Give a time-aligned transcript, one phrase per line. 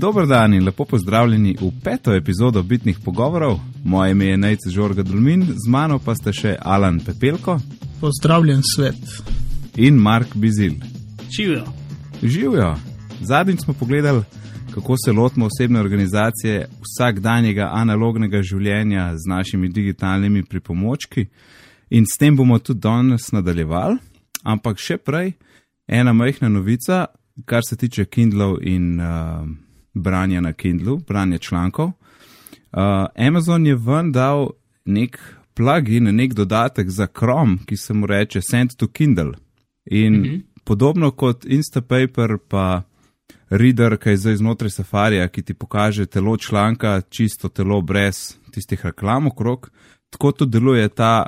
[0.00, 3.58] Dobro dan in lepo pozdravljeni v peto epizodo Bitnih pogovorov.
[3.84, 7.58] Moje ime je Najc Žorga Dulmin, z mano pa ste še Alan Pepelko
[8.00, 8.94] Pozdravljen svet.
[9.76, 10.72] in Mark Bizil.
[11.36, 11.64] Živijo.
[12.22, 12.76] Živijo!
[13.20, 14.22] Zadnjič smo pogledali,
[14.74, 21.26] kako se lotimo osebne organizacije vsakdanjega analognega življenja z našimi digitalnimi pripomočki
[21.90, 23.98] in s tem bomo tudi danes nadaljevali.
[24.42, 25.32] Ampak še prej
[25.88, 27.06] ena majhna novica,
[27.44, 29.67] kar se tiče Kindlov in uh,
[30.02, 31.86] branja na Kindlu, branja člankov.
[31.86, 32.80] Uh,
[33.16, 34.50] Amazon je ven dal
[34.84, 35.18] nek
[35.54, 39.32] plugin, nek dodatek za Chrome, ki se mu reče Send to Kindle.
[39.84, 40.42] In mm -hmm.
[40.64, 42.82] podobno kot Instapaper, pa
[43.50, 48.84] Reader, ki je zdaj znotraj Safarija, ki ti pokaže telo članka, čisto telo brez tistih
[48.84, 49.70] reklam okrog,
[50.10, 51.26] tako tudi deluje ta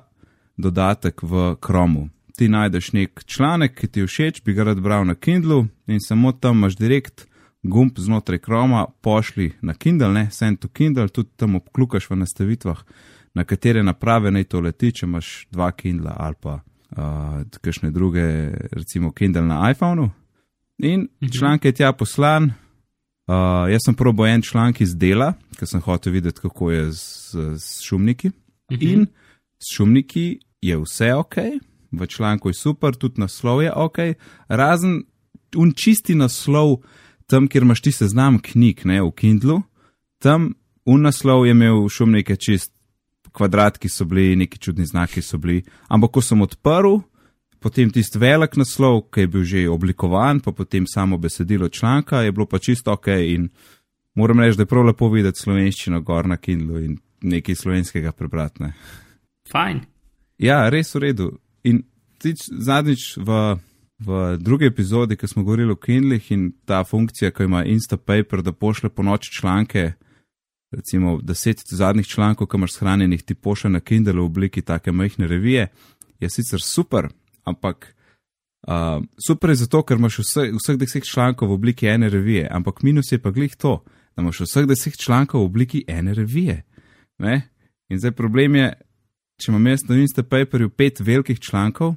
[0.57, 2.09] dodatek v Chromu.
[2.37, 6.01] Ti najdeš nek članek, ki ti je všeč, bi ga rad bral na Kindlu in
[6.01, 7.27] samo tam imaš direkt
[7.63, 12.83] gumb znotraj Chroma, pošli na Kindle, ne, send to Kindle, tudi tam obklukaš v nastavitvah,
[13.35, 18.25] na katere naprave naj to leti, če imaš dva Kindla ali pa uh, kakšne druge,
[18.73, 20.11] recimo Kindle na iPhonu.
[20.83, 21.09] In
[21.39, 22.53] članek je tja poslan.
[23.31, 27.45] Uh, jaz sem probo en članek iz dela, ker sem hotel videti, kako je z,
[27.55, 28.31] z šumniki.
[28.81, 29.07] In
[29.61, 31.37] s šumniki je vse ok,
[31.93, 33.99] v članku je super, tudi naslov je ok,
[34.49, 35.03] razen
[35.57, 36.81] un čisti naslov,
[37.31, 39.61] tam, kjer imaš ti seznam knjig, ne v Kindlu,
[40.19, 40.51] tam
[40.85, 42.73] un naslov je imel šumnike čist,
[43.33, 46.99] kvadratki so bili, neki čudni znaki so bili, ampak ko sem odprl,
[47.63, 52.33] potem tisti velik naslov, ki je bil že oblikovan, pa potem samo besedilo članka, je
[52.33, 53.49] bilo pa čisto ok in
[54.15, 58.63] moram reči, da je prav lepo videti slovenščino gor na Kindlu in nekaj slovenskega prebrati.
[58.63, 58.73] Ne.
[59.53, 59.81] Fajn.
[60.41, 61.31] Ja, res v redu.
[61.69, 61.83] In
[62.19, 63.41] tič, zadnjič v,
[64.01, 68.53] v drugi epizodi, ko smo govorili o Kindlih in ta funkcija, ki ima Instapaper, da
[68.53, 69.93] pošle po noči članke,
[70.71, 75.27] recimo deset zadnjih člankov, ki imaš shranjenih, ti pošle na Kindle v obliki take majhne
[75.27, 75.69] revije,
[76.21, 77.09] je sicer super,
[77.45, 77.95] ampak
[78.69, 82.83] uh, super je zato, ker imaš vse, vseh deset člankov v obliki ene revije, ampak
[82.83, 83.83] minus je pa glih to,
[84.17, 86.63] da imaš vseh deset člankov v obliki ene revije.
[87.19, 87.43] Ne?
[87.89, 88.73] In zdaj problem je,
[89.41, 91.97] če imam jaz na Instapaperju pet velikih člankov,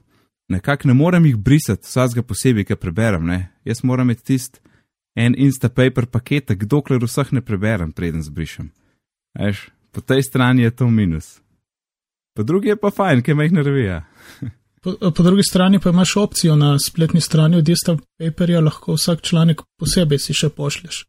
[0.54, 3.26] nekako ne morem jih brisati, vsakega posebej, ki preberem.
[3.28, 3.40] Ne?
[3.66, 4.62] Jaz moram imeti tisti
[5.16, 8.72] en Instapaper paketek, dokler vseh ne preberem, preden zbrišem.
[9.38, 11.40] Veš, po tej strani je to minus.
[12.34, 14.04] Po drugi je pa fajn, ker me jih ne revija.
[14.84, 19.22] Po, po drugi strani pa imaš opcijo na spletni strani od Dista Paperja, lahko vsak
[19.22, 21.06] članek posebej si še pošlješ.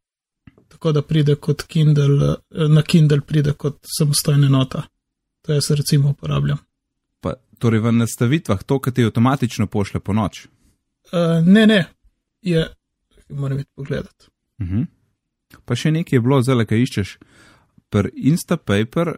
[0.68, 4.84] Tako da pride kot Kindle, eh, na Kindle pride kot samostojna nota.
[5.42, 6.58] To jaz recimo uporabljam.
[7.58, 10.46] Torej v nastavitvah to, kar ti avtomatično pošle po noč.
[11.12, 11.84] Uh, ne, ne,
[12.42, 12.66] je,
[13.28, 14.28] moram iti pogledat.
[14.58, 14.86] Uh -huh.
[15.64, 17.18] Pa še nekaj je bilo, zelo kaj iščeš.
[17.90, 19.16] Pri Instapaper,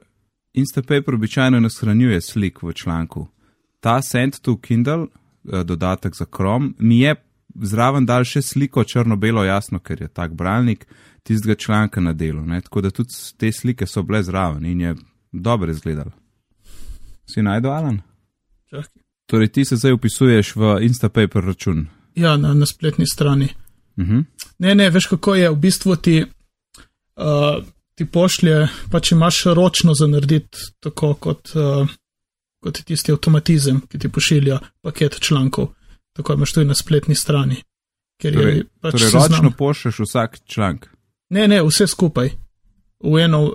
[0.52, 3.28] Instapaper običajno ne shranjuje slik v članku.
[3.80, 5.06] Ta Send to Kindle,
[5.52, 7.14] eh, dodatek za Chrome, mi je
[7.62, 10.86] zraven dal še sliko črno-belo, jasno, ker je tak bralnik
[11.22, 12.44] tistega članka na delu.
[12.46, 12.60] Ne?
[12.60, 14.94] Tako da tudi te slike so bile zraven in je
[15.32, 16.10] dobro izgledalo.
[17.26, 18.00] Si najdel, Alan?
[18.70, 19.02] Čakaj.
[19.26, 21.86] Torej, ti se zdaj upisuješ v Instapaper račun.
[22.14, 23.48] Ja, na, na spletni strani.
[23.96, 24.24] Uh -huh.
[24.58, 26.24] Ne, ne, veš kako je, v bistvu ti,
[27.16, 31.88] uh, ti pošlje, pa če imaš ročno za narediti tako kot, uh,
[32.62, 35.68] kot je tisti avtomatizem, ki ti pošilja paket člankov,
[36.12, 37.56] tako imaš tudi na spletni strani.
[38.20, 40.88] Ker Torej, je pač torej ročno pošlješ vsak članek.
[41.30, 42.30] Ne, ne, vse skupaj.
[43.04, 43.52] V eno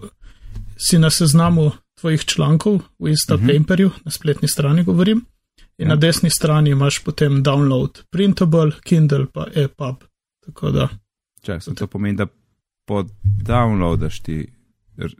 [0.77, 1.71] si na seznamu
[2.01, 4.05] tvojih člankov, v Instapaperju, uh -huh.
[4.05, 5.25] na spletni strani govorim,
[5.77, 5.87] in Ja.
[5.87, 10.03] na desni strani imaš potem download, printable, Kindle pa EPUB.
[10.45, 10.89] Tako da,
[11.41, 12.27] Čakaj, to pomeni, da
[12.87, 14.47] podownloadaš ti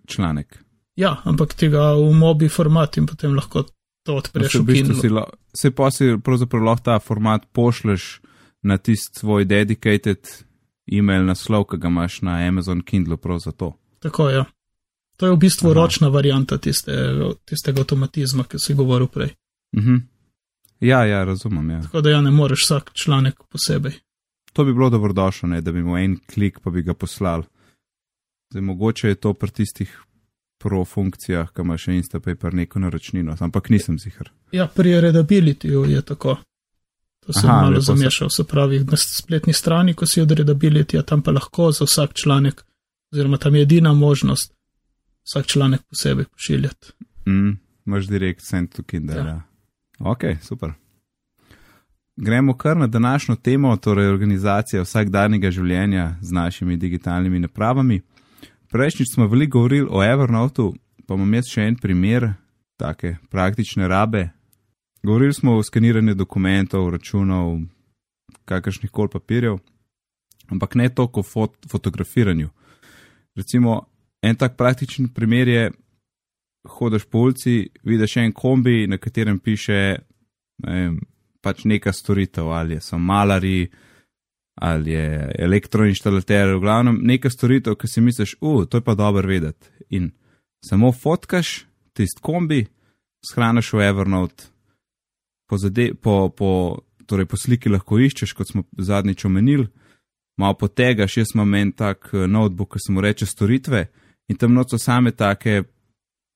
[0.08, 0.64] članek.
[0.96, 3.64] ja, ampak tega v mobi format in potem lahko
[4.04, 5.20] to odpreš Se, v v bistvu si, Kindle.
[5.20, 8.22] lo, se pa si pravzaprav lahko ta format pošleš
[8.64, 10.20] na tisti svoj dedicated
[10.92, 13.74] e-mail naslov, ki ga imaš na Amazon Kindle, prav za to.
[14.00, 14.36] Tako je.
[14.36, 14.46] Ja.
[15.22, 15.78] To je v bistvu Aha.
[15.78, 16.90] Ročna varianta tiste,
[17.46, 19.30] tistega avtomatizma, ki si govoril prej.
[19.78, 19.98] Mhm.
[20.82, 21.70] Ja, ja, razumem.
[21.70, 21.82] Ja.
[21.82, 24.00] Tako da ja ne moreš vsak članek posebej.
[24.54, 27.44] To bi bilo dobrodošlo, ne, da bi mu en klik pa bi ga poslal.
[28.50, 30.00] Zdaj, mogoče je to pri tistih
[30.58, 34.32] pro funkcijah, ki ima še Instapaper neko naročnino, ampak nisem zihar.
[34.52, 36.40] Ja, pri readabilityju je tako.
[37.26, 41.22] To sem Aha, malo zamešal, se pravi, na spletni strani, ko si od readabilityja, tam
[41.22, 42.66] pa lahko za vsak članek,
[43.14, 44.54] oziroma tam je edina možnost
[45.24, 46.88] vsak članek posebej pošiljati.
[47.28, 49.16] Mm, imaš direkt send to Kindle.
[49.16, 49.26] Ja.
[49.26, 49.42] Ja.
[50.00, 50.74] Ok, super.
[52.18, 58.02] gremo kar na današnjo temo, torej organizacija vsakdanjega življenja z našimi digitalnimi napravami.
[58.70, 60.74] Prejšnjič smo veliko govorili o Evernotu,
[61.08, 62.34] pa imam jaz še en primer
[62.78, 64.30] take praktične rabe.
[65.04, 67.60] Govorili smo o skeniranju dokumentov, računov,
[68.46, 69.58] kakršnih koli papirjev,
[70.48, 72.50] ampak ne toliko o fot fotografiranju.
[73.36, 73.82] Recimo,
[74.22, 75.72] en tak praktičen primer je,
[76.68, 79.96] hodiš po ulici, vidiš en kombi, na katerem piše
[80.62, 81.00] ne vem,
[81.42, 83.66] pač neka storitev, ali so malari,
[84.62, 89.28] ali je elektroinštalater, v glavnem neka storitev, ki si misliš, uf, to je pa dobro
[89.28, 89.72] vedeti.
[89.90, 90.12] In
[90.66, 91.64] samo fotkaš
[91.98, 92.66] tisti kombi,
[93.26, 94.52] shraniš v Evernote,
[95.50, 96.52] po, zade, po, po,
[97.10, 99.68] torej po sliki lahko iščeš, kot smo zadnjič omenili,
[100.38, 103.88] malo potegaš, jaz imam en tak eh, notebook, ki se mu reče storitve
[104.32, 105.64] in tam noč so same take,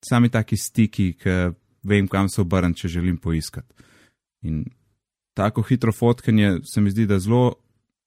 [0.03, 1.35] sami taki stiki, ki
[1.87, 3.71] vem, kam se obrnem, če želim poiskati.
[4.45, 4.65] In
[5.37, 7.55] tako hitro fotkanje se mi zdi, da zelo,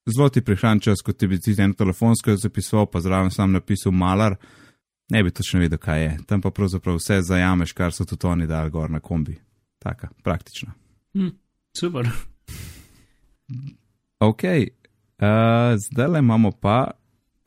[0.08, 3.92] zelo ti prihran čas, kot ti bi ti en telefonsko zapisal, pa zraven sam napisal
[3.92, 4.36] malar,
[5.10, 6.16] ne bi točno vedel, kaj je.
[6.28, 9.38] Tam pa pravzaprav vse zajameš, kar so tudi oni dali gor na kombi.
[9.78, 10.74] Taka, praktična.
[11.14, 11.32] Hm,
[11.78, 12.08] super.
[14.20, 16.90] Ok, uh, zdaj le imamo pa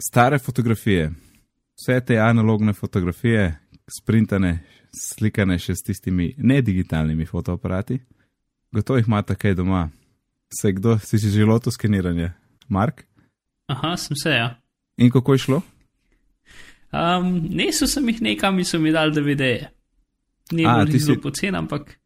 [0.01, 1.11] stare fotografije.
[1.81, 3.55] Vse te analogne fotografije,
[3.89, 4.59] sprintane,
[4.93, 7.97] slikane še s tistimi nedigitalnimi fotoaparati.
[8.71, 9.87] Gotovo jih imate kaj doma.
[10.53, 12.31] Se kdo si že želel to skeniranje?
[12.69, 13.05] Mark?
[13.67, 14.59] Aha, sem se, ja.
[14.97, 15.61] In kako je šlo?
[16.91, 19.69] Um, Nesel sem jih nekam in so mi dali DVD-je.
[20.51, 21.97] Ni bilo zelo si- pocen, ampak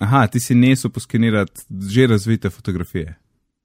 [0.00, 3.14] Aha, ti si nesel poskenirati že razvite fotografije.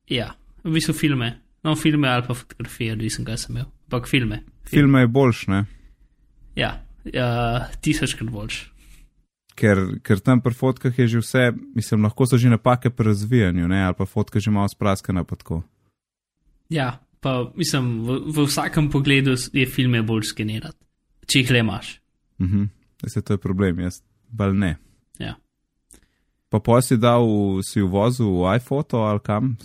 [0.09, 1.39] ja, v bistvu filme.
[1.63, 3.65] No, filme ali pa fotografije, odvisen, kaj sem imel.
[3.87, 4.43] Ampak filme.
[4.69, 5.65] Filme je boljš, ne?
[6.55, 6.73] Ja,
[7.13, 7.29] ja
[7.81, 8.59] tisočkrat boljš.
[9.59, 13.67] Ker, ker tam pri fotkah je že vse, mislim, lahko so že napake pri razvijanju,
[13.67, 13.83] ne?
[13.83, 15.63] ali pa fotka že malo spraskana pa tako.
[16.69, 20.79] Ja, pa mislim, v, v vsakem pogledu je filme bolj skenirati,
[21.27, 21.99] če jih le imaš.
[22.39, 22.69] Mhm,
[23.07, 23.99] se to je problem, jaz
[24.29, 24.77] bal ne.
[25.19, 25.35] Ja.
[26.49, 27.25] Pa pa si dal,
[27.65, 29.57] si v vozu v iPhoto ali kam?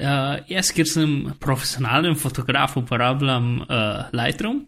[0.00, 1.10] Uh, jaz, ker sem
[1.42, 4.62] profesionalen fotograf, uporabljam uh, Lightroom,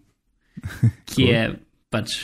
[1.13, 1.47] ki je
[1.93, 2.19] pač.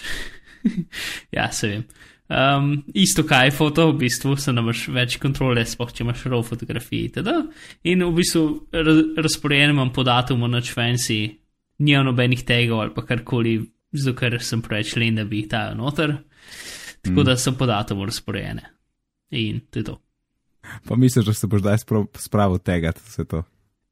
[1.36, 1.86] ja, se vem.
[2.28, 7.08] Um, isto kaj foto, v bistvu se namaš več kontrole, sploh če imaš raw fotografije.
[7.08, 7.36] itd.
[7.88, 8.44] In v bistvu
[8.76, 11.22] raz, razporejen imam po datumu noč fancy,
[11.80, 13.56] nijo nobenih tegov ali pa karkoli,
[13.96, 16.18] zato ker sem preveč len, da bi jih dal noter.
[17.00, 17.24] Tako mm.
[17.30, 18.68] da so po datumu razporejene.
[19.40, 19.96] In to je to.
[20.84, 23.42] Pa misliš, da se boš zdaj sprav- spravil tega, vse to.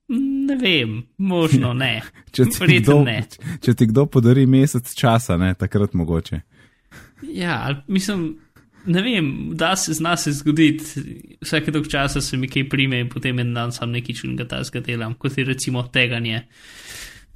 [0.08, 2.02] Ne vem, možno ne.
[2.32, 3.24] Če ti, kdo, ne.
[3.60, 6.40] če ti kdo podari mesec časa, ne, takrat mogoče.
[7.24, 7.56] Ja,
[7.88, 8.36] mislim,
[8.86, 10.84] ne vem, da se zna se zgoditi,
[11.40, 14.80] vsake dolg časa se mi kaj prime in potem en dan sam nekaj čudnega tazga
[14.80, 16.44] delam, kot je recimo teganje,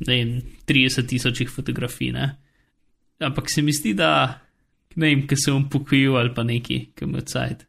[0.01, 0.31] ne vem,
[0.65, 2.29] 30 tisočih fotografij, ne.
[3.21, 4.13] Ampak se mi zdi, da,
[4.95, 7.67] ne vem, ki se bom pokojil ali pa neki, ki me odsajt,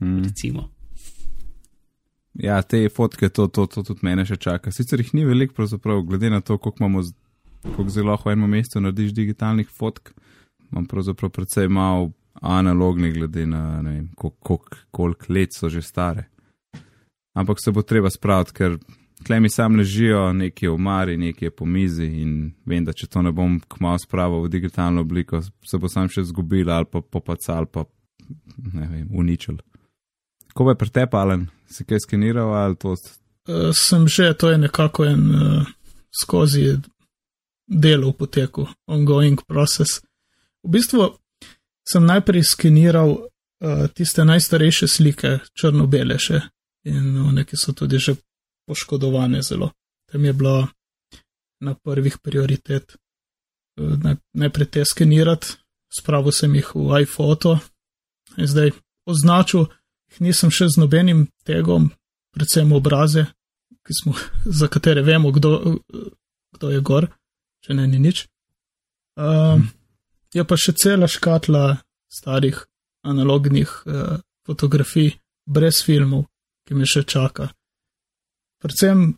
[0.00, 0.24] Mm.
[0.24, 0.70] recimo.
[2.38, 4.72] Ja, te fotke, to, to, to tudi mene še čaka.
[4.72, 7.02] Sicer jih ni veliko, pravzaprav, glede na to, koliko imamo,
[7.64, 10.12] koliko zelo v enem mesecu narediš digitalnih fotk,
[10.70, 12.10] imam pravzaprav precej malo
[12.42, 16.28] analognih, glede na ne vem, koliko, koliko, koliko let so že stare.
[17.36, 18.78] Ampak se bo treba spraviti, ker
[19.24, 23.22] tle mi sam ležijo, nekje v mari, nekje po mizi in vem, da če to
[23.22, 27.64] ne bom kmalo spravil v digitalno obliko, se bo sam še zgubil ali pa popacal
[27.64, 27.84] ali pa
[28.72, 29.58] ne vem, uničil.
[30.56, 32.96] Ko pa je pretepalen, si kaj skeniral ali to?
[32.96, 35.66] Uh, sem že, to je nekako en uh,
[36.22, 36.78] skozi
[37.68, 40.00] delo v poteku, ongoing process.
[40.64, 41.12] V bistvu
[41.84, 46.40] sem najprej skeniral uh, tiste najstarejše slike, črno-bele še,
[46.88, 48.16] in one, ki so tudi že
[48.66, 49.74] poškodovane zelo.
[50.08, 50.68] Tam je bila
[51.60, 55.60] na prvih prioritet uh, naj, najprej te skenirati,
[55.92, 57.58] spravil sem jih v iPhoto
[58.40, 58.72] in zdaj
[59.06, 59.68] označil,
[60.20, 61.90] nisem še z nobenim tegom,
[62.34, 63.26] predvsem obraze,
[63.90, 64.14] smo,
[64.60, 65.78] za katere vemo, kdo,
[66.56, 67.08] kdo je gor,
[67.64, 68.26] če ne ni nič.
[69.16, 69.68] Um,
[70.34, 71.78] je pa še cela škatla
[72.12, 72.58] starih
[73.06, 75.14] analognih uh, fotografij,
[75.46, 76.26] brez filmov,
[76.66, 77.48] ki me še čaka.
[78.62, 79.14] Predvsem,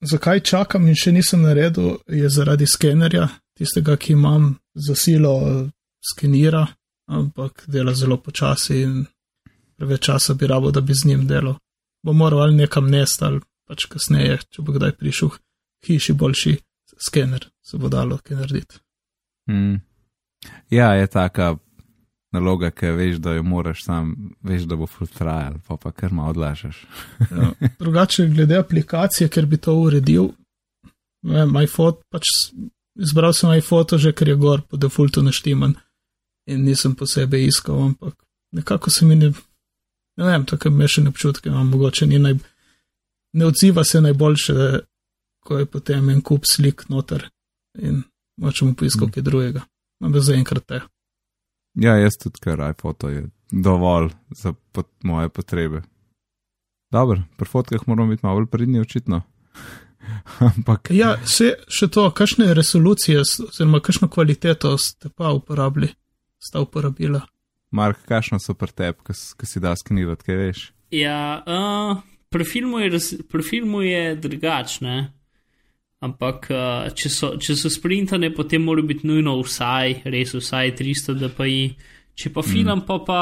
[0.00, 5.70] zakaj čakam in še nisem naredil, je zaradi skenerja, tistega, ki imam za silo, eh,
[6.12, 6.66] skenira,
[7.10, 9.06] ampak dela zelo počasi in
[9.78, 11.58] preveč časa bi rabo, da bi z njim delal.
[12.02, 15.30] Bo moral ali nekam nest ali pač kasneje, če bo kdaj prišel
[15.86, 16.56] hiši boljši
[16.98, 18.80] skener, se bo dalo kaj narediti.
[19.48, 19.80] Hmm.
[20.70, 21.56] Ja, je taka
[22.32, 26.12] naloga, ki veš, da jo moraš sam, veš, da bo full trial, pa pa kar
[26.12, 26.82] malo odlažeš.
[27.30, 27.52] Ja.
[27.80, 30.32] Drugače, glede aplikacije, ker bi to uredil,
[31.22, 32.28] ne, iPhone, pač
[32.98, 35.76] izbral sem iPhone že, ker je gor po defaultu naštiman
[36.48, 38.14] in nisem posebej iskal, ampak
[38.52, 39.32] nekako se mi ne,
[40.18, 42.36] ne vem, tako mešane občutke imam, mogoče ni naj,
[43.32, 44.68] ne odziva se najboljše,
[45.44, 47.28] ko je potem en kup slik noter
[47.78, 48.02] in
[48.36, 49.12] močemo poiskati mm.
[49.14, 49.62] kaj drugega.
[50.04, 50.80] Ampak zaenkrat te.
[51.78, 55.82] Ja, jaz tudi, ker iPhone je dovolj za pot moje potrebe.
[56.90, 59.22] Dobro, pri fotkah moramo biti malo pridni, očitno.
[60.50, 60.90] Ampak.
[60.94, 65.90] Ja, še, še to, kakšne resolucije, oziroma kakšno kvaliteto ste pa uporabili,
[66.38, 67.22] sta uporabila.
[67.70, 70.64] Mark, kakšno so pri tebi, ki si da skenirati, kaj veš?
[70.94, 72.00] Ja, uh,
[72.32, 73.00] pri filmu je,
[73.44, 74.96] filmu je drugačne.
[76.00, 81.16] Ampak, uh, če, so, če so sprintane, potem mora biti nujno vsaj, res vsaj 300
[81.26, 81.58] dpi.
[82.18, 82.86] Če pa film, mm.
[82.86, 83.18] pa pa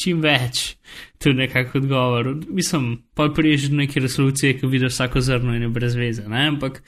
[0.00, 0.76] čim več,
[1.18, 2.30] to je nekako odgovor.
[2.52, 6.26] Mislim, pa prijež do neke resolucije, ki vidiš vsako zrno in je brez veze.
[6.28, 6.46] Ne?
[6.52, 6.82] Ampak,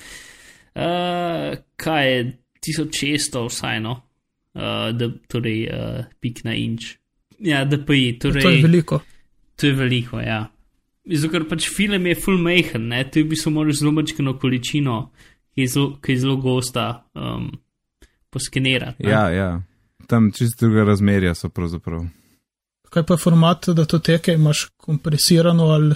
[0.76, 2.20] uh, kaj je
[2.68, 3.96] 1600 vsaj, no,
[4.54, 6.94] uh, da, torej uh, pik na inč.
[7.38, 8.42] Ja, dpi, torej.
[8.42, 9.00] To je veliko.
[9.58, 10.46] To je veliko, ja.
[11.08, 14.98] Zato, ker pač film je full mehen, tu bi se moral zelo mačkano količino,
[15.54, 17.48] ki je zelo, ki je zelo gosta, um,
[18.30, 19.06] poskenirati.
[19.08, 19.62] Ja, ja,
[20.06, 22.04] tam čisto druga razmerja so pravzaprav.
[22.88, 25.94] Kaj pa format, da to teke imaš kompresirano ali?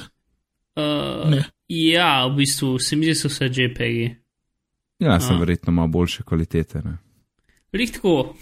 [0.77, 1.45] Uh, ne.
[1.69, 4.11] Ja, v bistvu se mi zdi, so vse JPG.
[4.99, 5.41] Ja, sem uh.
[5.41, 6.83] verjetno malo boljše kvalitete.
[7.73, 8.37] Rihtko,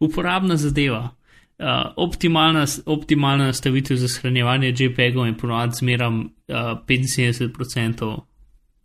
[0.00, 1.14] uporabna zadeva.
[1.58, 6.54] Uh, optimalna, optimalna nastavitev za shranjevanje JPEG-ov in ponovadi zmeram uh,
[6.86, 8.12] 75%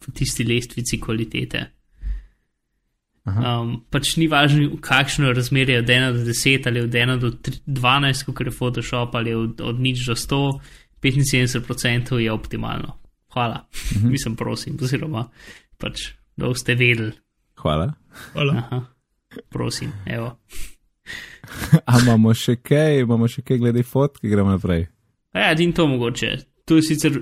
[0.08, 1.68] v tisti lestvici kvalitete.
[3.24, 7.30] Um, pač ni važno, kakšno je razmerje od 1 do 10 ali od 1 do
[7.68, 10.42] 12, kot je Photoshop ali od, od nič do 100,
[11.04, 12.98] 75% je optimalno.
[13.34, 14.08] Hvala, uh mhm.
[14.08, 14.12] -huh.
[14.16, 15.30] mislim, prosim, oziroma
[15.78, 17.12] pač, da boste vedeli.
[17.56, 17.94] Hvala.
[18.34, 18.54] Hvala.
[18.58, 18.93] Aha,
[19.50, 20.38] prosim, evo.
[21.86, 24.88] Ampak imamo še kaj, imamo še kaj glede fotk, gremo naprej.
[25.34, 26.38] Ja, in to mogoče.
[26.70, 27.18] To je sicer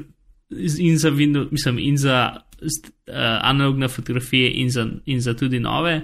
[0.80, 6.02] in za Windows, mislim, in za uh, analogne fotografije, in za, in za tudi nove.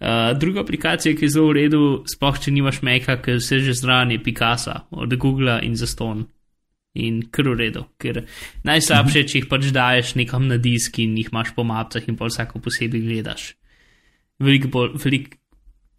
[0.00, 3.76] Uh, druga aplikacija, ki je zelo v redu, spoh če nimaš Maca, ker vse že
[3.76, 6.24] zraven je Picasso od Google in za Stone.
[6.94, 8.24] In kar v redu, ker
[8.66, 12.26] najslabše, če jih pač daješ nekam na disk in jih imaš po mapah in pa
[12.26, 13.54] vsako posebej gledaš.
[14.40, 15.36] Veliko, veliko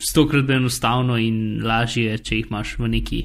[0.01, 3.21] stokrat bolj enostavno in lažje, če jih imaš v neki.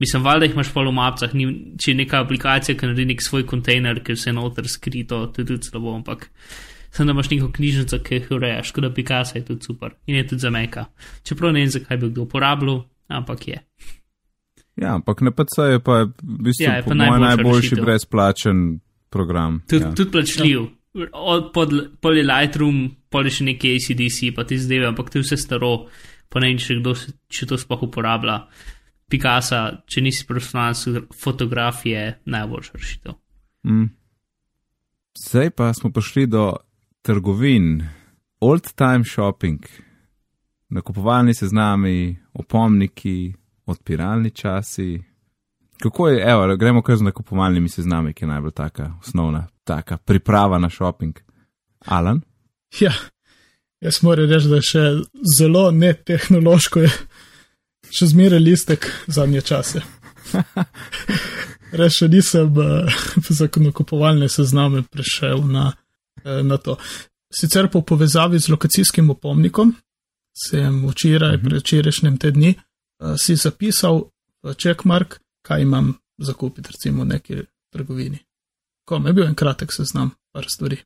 [0.00, 1.46] Mislim, valjda jih imaš pa v mapah, ni,
[1.76, 5.42] če je neka aplikacija, ki naredi nek svoj kontejner, ker se je noter skrito, to
[5.42, 6.30] je tudi slabo, ampak
[6.90, 10.26] sem da imaš neko knjižnico, ki jih urejaš, škoda Picasso je tudi super in je
[10.26, 10.86] tudi za meka.
[11.22, 13.60] Čeprav ne vem, zakaj bi kdo uporabljal, ampak je.
[14.80, 17.84] Ja, ampak na PC je pa v bistvu ja, pa moj najboljši rešitev.
[17.84, 19.60] brezplačen program.
[19.68, 19.94] Tud, ja.
[19.94, 20.60] Tudi plačljiv.
[20.62, 20.79] Od
[21.54, 25.86] pod, pod Lightroom pa še neki ACDC, pa ti zdaj, ampak je vse staro,
[26.30, 26.94] pa ne vem, če kdo
[27.30, 28.44] če to sploh uporablja.
[29.10, 33.16] Picasso, če nisi profesionalen fotograf, je najboljša rešitev.
[33.66, 33.88] Mm.
[35.18, 36.52] Zdaj pa smo prišli do
[37.02, 37.82] trgovin,
[38.38, 39.66] old time shopping,
[40.70, 43.32] nakupovalni seznami, opomniki,
[43.66, 45.09] odpiralni časi.
[45.82, 50.58] Kako je, evo, gremo kar z nakupovalnimi seznami, ki je najbolj taka osnovna, taka priprava
[50.58, 51.18] na shopping.
[51.86, 52.20] Alan?
[52.80, 52.92] Ja,
[53.80, 54.82] jaz moram reči, da je še
[55.36, 56.84] zelo netehnološko,
[57.90, 59.82] še zmeraj listek zadnje čase.
[61.80, 65.70] Reče, nisem uh, za nakupovalne sezname prišel na,
[66.24, 66.76] uh, na to.
[67.32, 69.74] Sicer po povezavi z lokacijskim opomnikom
[70.34, 71.44] sem včeraj, -huh.
[71.44, 74.10] predvčerajšnjem tedni, uh, si zapisal
[74.42, 75.20] v checkmark,
[75.50, 77.36] kaj imam za kupiti, recimo v neki
[77.72, 78.18] trgovini.
[78.84, 80.76] Ko me je bil en kratek seznam, par stvari.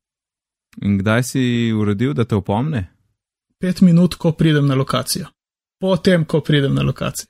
[0.82, 2.86] In kdaj si uredil, da te opomne?
[3.60, 5.26] Pet minut, ko pridem na lokacijo.
[5.80, 7.28] Potem, ko pridem na lokacijo.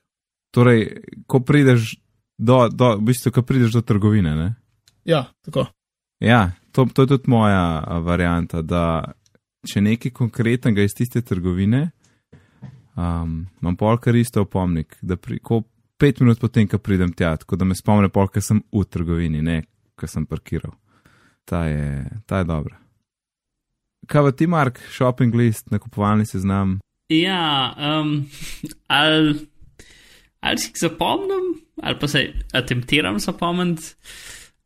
[0.55, 0.87] Torej,
[1.26, 1.97] ko prideš
[2.38, 4.55] do, do, v bistvu, ko prideš do trgovine, ne?
[5.05, 5.67] Ja, tako.
[6.23, 9.12] Ja, to, to je tudi moja varianta, da
[9.67, 11.88] če nekaj konkretnega iz tiste trgovine,
[12.95, 15.64] um, imam polkar isto opomnik, da pri, ko
[15.98, 19.62] pet minut potem, ko pridem tja, tako da me spomne polkar sem v trgovini, ne,
[19.98, 20.74] ko sem parkiral.
[21.48, 22.78] Ta je, ta je dobra.
[24.10, 26.78] Kaj pa ti, Mark, shopping list, nakupovalni seznam?
[27.12, 28.24] Ja, um,
[28.88, 29.34] ali,
[30.40, 31.50] ali si jih zapomnim,
[31.82, 33.94] ali pa se attemptiram zapomniti,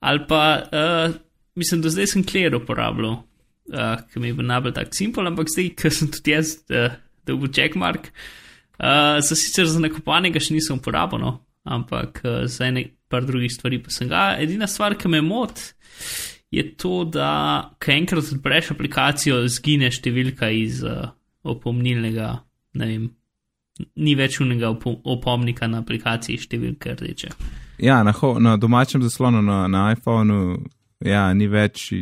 [0.01, 1.17] ali pa uh,
[1.59, 3.21] mislim, da zdaj sem kler uporabljal,
[3.75, 6.95] uh, ki mi je bil najbolj tak simpel, ampak zdaj, ker sem tudi jaz, uh,
[7.27, 8.48] da bo checkmark, Uh,
[8.79, 11.35] za sicer za nakupovanje ga še nisem uporabil, no,
[11.67, 14.31] ampak uh, za ene par drugih stvari pa sem ga.
[14.41, 15.73] Edina stvar, ki me moti,
[16.55, 17.31] je to, da
[17.83, 21.11] ko enkrat odpreš aplikacijo, zgine številka iz uh,
[21.49, 22.33] opomnilnega,
[22.79, 23.09] ne vem,
[24.03, 27.35] ni več unega opomnika na aplikaciji številke rdeče.
[27.79, 30.59] Ja, na, na domačem zaslonu na, na iPhonu
[31.05, 31.93] ja, ni več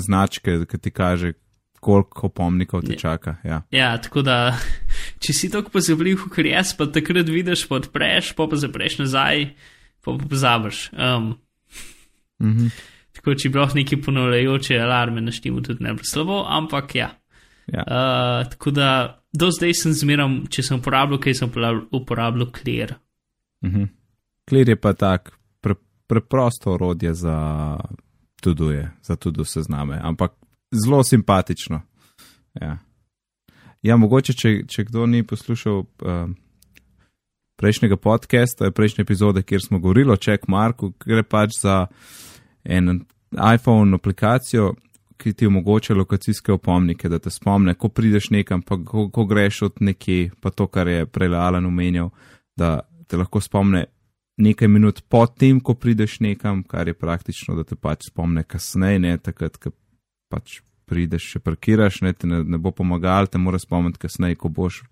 [0.00, 1.34] značke, ki ti kaže,
[1.80, 3.36] koliko opomnikov te čaka.
[3.44, 3.60] Ja.
[3.70, 4.56] ja, tako da,
[5.26, 9.48] če si tako pozabljiv, kot jaz, pa takrat vidiš, pa odpreš, pa pa zapreš nazaj,
[10.04, 10.90] pa pa pozabiš.
[10.92, 11.34] Um,
[12.42, 12.70] mm -hmm.
[13.12, 17.10] Tako če bi lahko neki ponavljajoče alarme naštemo, tudi ne bi slabo, ampak ja.
[17.66, 17.84] ja.
[17.86, 21.52] Uh, tako da, do zdaj sem zmeram, če sem uporabljal, kaj sem
[21.90, 22.94] uporabljal, Clear.
[23.64, 23.88] Mm -hmm.
[24.48, 25.74] Clear je pa tak pre,
[26.06, 27.78] preprosto orodje za
[28.40, 30.32] tuduje, za tudu sezname, ampak
[30.84, 31.82] zelo simpatično.
[32.60, 32.78] Ja,
[33.86, 36.24] ja mogoče, če, če kdo ni poslušal uh,
[37.60, 41.86] prejšnjega podcasta, prejšnje epizode, kjer smo govorili o Check Marku, gre pač za
[42.64, 43.04] en
[43.36, 44.74] iPhone aplikacijo,
[45.16, 49.62] ki ti omogoča lokacijske opomnike, da te spomne, ko prideš nekam, pa ko, ko greš
[49.70, 52.10] od nekje, pa to, kar je prej Alan omenjal,
[52.56, 53.86] da te lahko spomne
[54.36, 59.16] nekaj minut potem, ko prideš nekam, kar je praktično, da te pač spomne kasneje, ne
[59.16, 59.72] takrat, ko
[60.28, 64.82] pač prideš, še parkiraš, ne, ne, ne bo pomagal, te mora spomniti kasneje, ko boš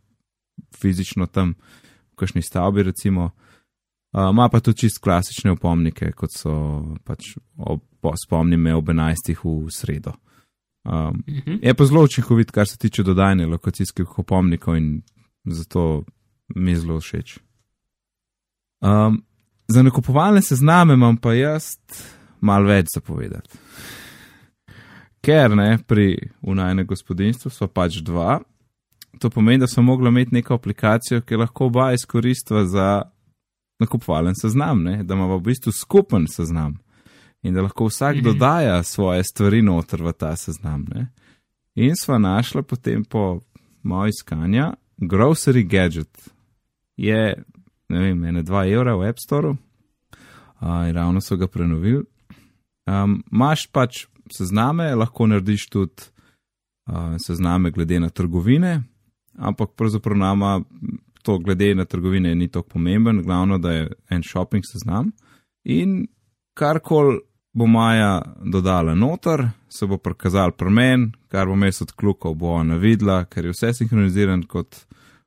[0.75, 1.55] fizično tam
[2.15, 3.31] v kakšni stavbi, recimo.
[4.15, 6.53] Ima uh, pa tudi čist klasične opomnike, kot so
[7.07, 7.83] pač ob,
[8.21, 9.35] spomnim me ob 11.
[9.35, 10.15] v sredo.
[10.85, 11.59] Um, uh -huh.
[11.63, 15.03] Je pa zelo učinkovit, kar se tiče dodajanja lokacijskih opomnikov in
[15.45, 16.05] zato
[16.55, 17.39] mi je zelo všeč.
[18.81, 19.25] Um,
[19.69, 21.65] za nakupovalne sezname imam pa jaz
[22.41, 23.59] malo več zapovedati
[25.25, 28.41] ker ne, pri unajnem gospodinstvu so pač dva.
[29.21, 33.03] To pomeni, da smo mogli imeti neko aplikacijo, ki lahko oba izkoristva za
[33.79, 35.03] nakupvalen seznam, ne?
[35.03, 36.79] da imamo v bistvu skupen seznam
[37.43, 38.25] in da lahko vsak mhm.
[38.25, 40.87] dodaja svoje stvari noter v ta seznam.
[40.95, 41.07] Ne?
[41.75, 43.41] In sva našla potem po
[43.83, 46.31] mojem iskanju Grocery Gadget.
[46.97, 47.45] Je,
[47.89, 49.57] ne vem, ene dva evra v App Store, uh,
[50.93, 52.05] ravno so ga prenovili.
[52.87, 56.03] Um, Maš pač sezname, lahko narediš tudi
[56.87, 58.83] uh, sezname glede na trgovine,
[59.39, 60.63] ampak pravzaprav nama
[61.23, 65.13] to glede na trgovine ni tako pomemben, glavno, da je en shopping seznam.
[65.65, 66.07] In
[66.55, 67.21] karkoli
[67.53, 73.25] bo Maja dodala noter, se bo prikazal premen, kar bo mes odklukal, bo ona videla,
[73.25, 74.77] ker je vse sinhroniziran kot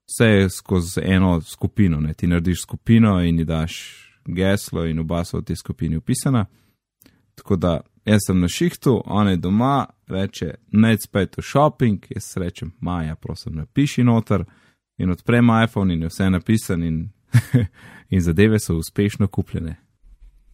[0.08, 2.02] vse skozi eno skupino.
[2.02, 2.14] Ne?
[2.14, 3.74] Ti narediš skupino in ji daš
[4.26, 6.46] geslo in oba so v tej skupini upisana.
[7.36, 12.32] Tako da jaz sem na šihtu, on je doma, reče, nec spet v shopping, jaz
[12.38, 14.46] rečem, Maja, prosim, napiši noter
[14.98, 17.10] in odprem iPhone in je vse napisan in,
[18.14, 19.76] in zadeve so uspešno kupljene.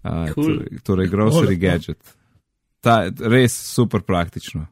[0.04, 0.46] Uh, cool.
[0.46, 2.16] Torej, torej grocery gadget.
[2.82, 4.66] Ta, res super praktično.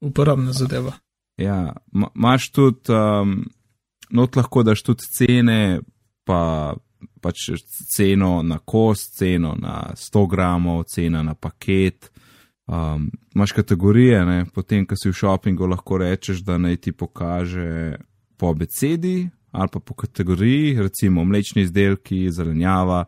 [0.00, 0.92] Uporabna zadeva.
[1.36, 1.72] Ja,
[2.14, 3.44] imaš tudi, um,
[4.10, 5.80] not lahko daš tudi cene,
[6.24, 6.74] pa
[7.20, 7.50] pač
[7.94, 12.10] ceno na kos, ceno na 100 gramov, cena na paket.
[12.68, 14.44] Um, Máš kategorije, ne?
[14.54, 17.98] potem, ko si v šopingu, lahko rečeš, da naj ti pokaže
[18.36, 23.06] po abecedi ali pa po kategoriji, recimo mlečni izdelki, zelenjava.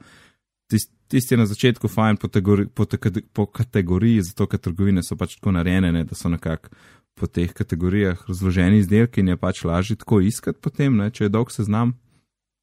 [0.71, 2.99] Tisti tist je na začetku fajn po, tegori, po, te,
[3.33, 6.05] po kategoriji, zato ker trgovine so pač tako narejene, ne?
[6.07, 6.71] da so nekako
[7.19, 11.11] po teh kategorijah razloženi izdelki in je pač lažje tako iskati potem, ne?
[11.11, 11.97] če je dolg seznam.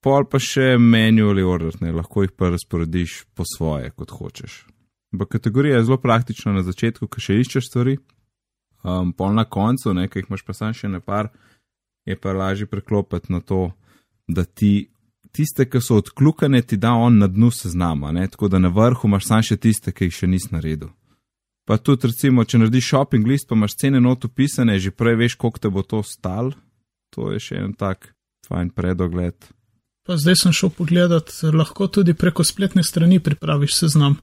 [0.03, 1.91] Pol pa še manually order, ne?
[1.91, 4.61] lahko jih pa razporediš po svoje, kot hočeš.
[5.11, 7.97] V kategoriji je zelo praktično na začetku, ko še iščeš stvari,
[8.83, 11.31] um, pol na koncu, nekaj jih imaš pa sam še ne par,
[12.05, 13.71] je pa lažje preklopiti na to,
[14.27, 14.89] da ti
[15.31, 18.27] tiste, ki so odkljukane, ti da on na dnu seznama, ne?
[18.27, 20.91] tako da na vrhu imaš sam še tiste, ki jih še nisi naredil.
[21.67, 25.35] Pa tudi, recimo, če narediš shopping list, pa imaš cene not upisane, že prej veš,
[25.35, 26.53] koliko te bo to stal.
[27.15, 28.13] To je še en tak
[28.47, 29.35] fajn predogled.
[30.07, 34.15] Pa zdaj sem šel pogledat, lahko tudi preko spletne strani pripraviš seznam.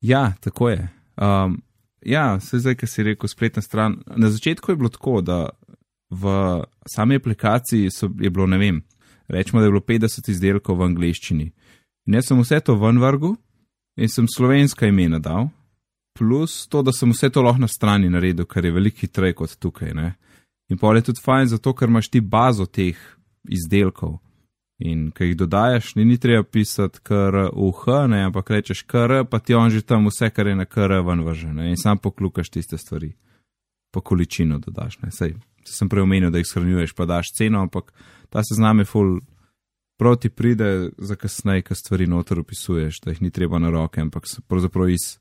[0.00, 0.88] Ja, tako je.
[1.16, 1.62] Um,
[2.02, 3.98] ja, se zdaj, ki si rekel, spletna stran.
[4.16, 5.48] Na začetku je bilo tako, da
[6.10, 6.30] v
[6.88, 8.82] sami aplikaciji so, je bilo, ne vem,
[9.28, 11.52] rečemo, da je bilo 50 izdelkov v angleščini.
[12.06, 13.34] In jaz sem vse to ven vrgu
[13.98, 15.50] in sem slovenska imena dal,
[16.18, 19.58] plus to, da sem vse to lahko na strani naredil, kar je veliko hitreje kot
[19.60, 19.92] tukaj.
[19.94, 20.14] Ne?
[20.70, 22.96] In pa je tudi fajn, zato ker imaš ti bazo teh
[23.44, 24.18] izdelkov.
[24.78, 29.38] In ki jih dodajaš, ni, ni treba pisati kar uh, ne, ampak rečeš kar, pa
[29.38, 32.78] ti on že tam vse, kar je na kar ven vržene in sam poklukaš tiste
[32.78, 33.16] stvari.
[33.90, 34.98] Po količino dodaš.
[35.10, 37.92] Sej, sem prej omenil, da jih shranjuješ, pa daš ceno, ampak
[38.30, 39.20] ta seznam je full
[39.98, 44.00] prav ti pride za kasneje, ko stvari noter opisuješ, da jih ni treba na roke,
[44.00, 45.18] ampak se pravzaprav iz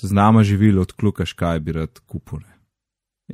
[0.00, 2.38] seznama živil odklukaš, kaj bi rad kupil.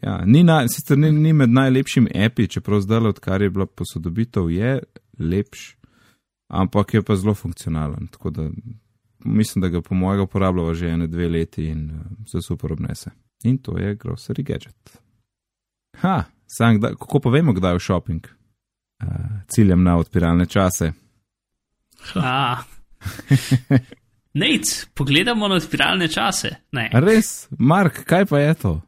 [0.02, 4.50] Ja, ni, na, sicer ni, ni med najlepšimi api, čeprav zdaj, odkar je bila posodobitev,
[4.50, 4.78] je
[5.18, 5.76] lepš,
[6.48, 8.06] ampak je pa zelo funkcionalen.
[8.06, 8.48] Tako da
[9.24, 13.10] mislim, da ga po mojega uporabljava že ene dve leti in uh, se super obnese.
[13.44, 14.98] In to je grocery gadget.
[16.00, 18.26] Ha, sam, kdaj, kako pa vemo, kdaj je v shopping?
[19.02, 19.08] Uh,
[19.48, 20.92] ciljem na odpiralne čase.
[24.34, 26.56] Nec, pogledamo na odpiralne čase.
[26.72, 26.90] Ne.
[26.92, 28.72] Res, Mark, kaj pa je to?
[28.72, 28.80] Uh,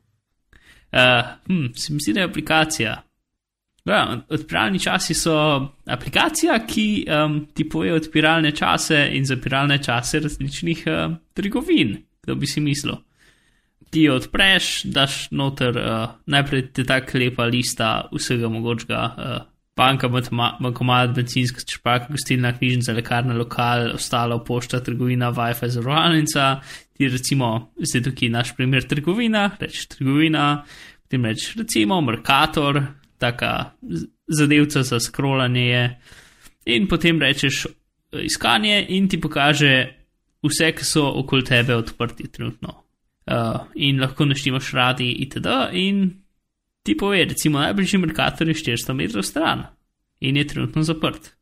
[1.47, 3.03] hm, se mi zdi, da je aplikacija.
[3.87, 5.35] Ja, odpiralni časi so
[5.87, 11.95] aplikacija, ki um, ti poje odpiralne čase in zapiralne čase različnih uh, trgovin,
[12.25, 12.97] kdo bi si mislil.
[13.91, 19.05] Ti jo odpreš, daš noter, uh, najprej ti ta lepa lista vsega mogočega.
[19.17, 19.45] Uh,
[19.77, 26.61] banka, bankomat, benzinska črpalka, gostilna, knjižnica, lekarna, lokal, ostalo, pošta, trgovina, Wi-Fi, zavarovalnica.
[26.97, 30.65] Ti recimo, zdaj tukaj naš primer trgovina, rečeš trgovina,
[31.05, 32.81] potem rečeš recimo Merkator,
[33.19, 33.73] taka
[34.27, 36.01] zadevca za scrollanje je.
[36.67, 37.67] In potem rečeš
[38.13, 39.73] iskanje in ti pokaže
[40.43, 42.83] vse, ki so okoli tebe odprti trenutno.
[43.27, 45.47] Uh, in lahko naštimaš radi itd.
[45.73, 46.11] In
[46.87, 49.65] ti pove, recimo, najbližji Merkator je 400 metrov stran
[50.21, 51.33] in je trenutno zaprt.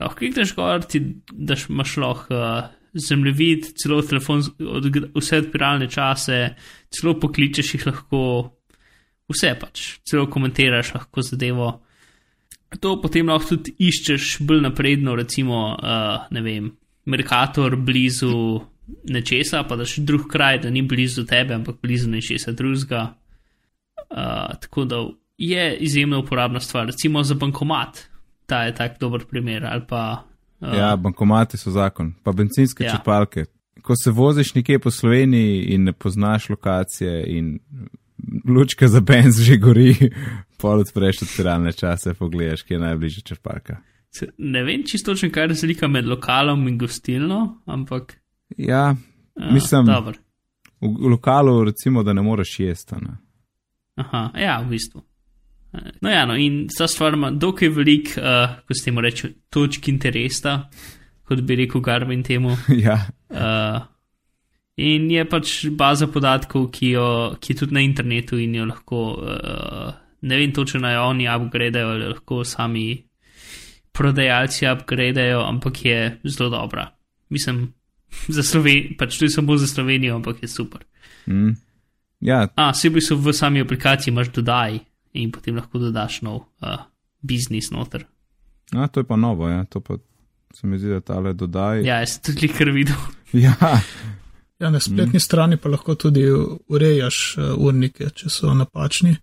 [0.00, 6.54] Lahko klikneš gor, ti daš maš lahko uh, zemljevid, celo telefon, od, vse odpiralne čase,
[6.94, 8.22] celo pokličeš jih lahko,
[9.30, 11.70] vse pač, celo komentiraš lahko zadevo.
[12.80, 16.70] To potem lahko tudi iščeš bolj napredno, recimo, uh, ne vem,
[17.10, 18.60] Merkator blizu
[19.10, 23.14] nečesa, pa daš drug kraj, da ni blizu tebe, ampak blizu nečesa drugega.
[24.10, 25.02] Uh, tako da
[25.38, 28.04] je izjemno uporabna stvar, recimo za bankomat,
[28.46, 29.66] ta je tak dober primer.
[29.88, 30.24] Pa,
[30.60, 32.96] uh, ja, bankomati so zakon, pa benzinske ja.
[32.96, 33.46] črpalke.
[33.82, 37.58] Ko se voziš nekje po Sloveniji in ne poznaš lokacije in
[38.48, 39.94] lučka za benz že gori,
[40.60, 43.80] pol odpreš odpiralne čase, pogledaš, kje je najbližja črpalka.
[44.38, 48.16] Ne vem čisto, kaj je razlika med lokalom in gostilno, ampak.
[48.56, 48.96] Ja,
[49.52, 50.14] mislim, da v,
[50.80, 52.94] v lokalu recimo, da ne moreš jesti.
[52.94, 53.16] Ne?
[53.94, 55.04] Aha, ja, v bistvu.
[56.00, 59.88] No, ja, no, in ta stvar ima dokaj velik, uh, ko se temu reče, točk
[59.88, 60.64] interesa,
[61.22, 62.56] kot bi rekel Garvin temu.
[62.86, 62.98] ja.
[63.30, 63.86] Uh,
[64.80, 67.06] in je pač baza podatkov, ki, jo,
[67.40, 71.94] ki je tudi na internetu in jo lahko, uh, ne vem točno, naj oni upgradejo
[71.94, 72.86] ali lahko sami
[73.92, 76.88] prodajalci upgradejo, ampak je zelo dobra.
[77.28, 77.72] Mislim,
[78.36, 80.84] za Slovenijo, pač to je samo za Slovenijo, ampak je super.
[81.26, 81.56] Mm.
[82.20, 82.46] Ja.
[82.56, 84.78] A, sebi so v sami aplikaciji, imaš dodaj
[85.16, 86.84] in potem lahko dodaš nov uh,
[87.22, 88.04] biznis noter.
[88.76, 89.64] A, to je pa novo, ja.
[89.64, 89.96] to pa
[90.54, 91.82] se mi zdi, da tale dodaj.
[91.86, 92.96] Ja, jaz tudi kar videl.
[93.46, 93.54] ja.
[94.60, 95.24] Ja, na spletni mm.
[95.24, 96.26] strani pa lahko tudi
[96.68, 99.16] urejaš uh, urnike, če so napačni,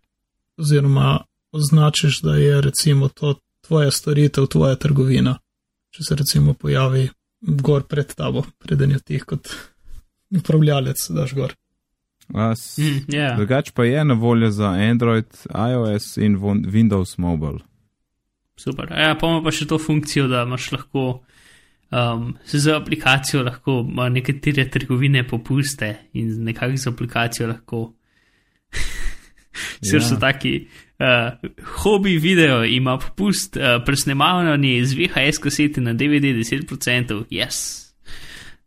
[0.57, 1.19] oziroma
[1.51, 3.35] označiš, da je recimo to
[3.67, 5.37] tvoja storitev, tvoja trgovina.
[5.93, 7.07] Če se recimo pojavi
[7.41, 9.49] gor pred tabo, preden je tih kot
[10.35, 11.55] upravljalec, daš gor.
[12.27, 13.37] Mm, yeah.
[13.37, 17.59] Drugač pa je na voljo za Android, iOS in Windows Mobile.
[18.57, 18.91] Super.
[18.91, 21.21] Ja, pa ima pa še to funkcijo, da imaš lahko
[21.91, 27.93] um, z aplikacijo lahko nekatere trgovine popuste in nekako z aplikacijo lahko.
[29.89, 30.19] Sir so ja.
[30.19, 30.67] taki,
[30.99, 31.49] uh,
[31.83, 37.87] hobi video ima popust, uh, presnemavanje iz VHS kasete na DVD 10%, yes.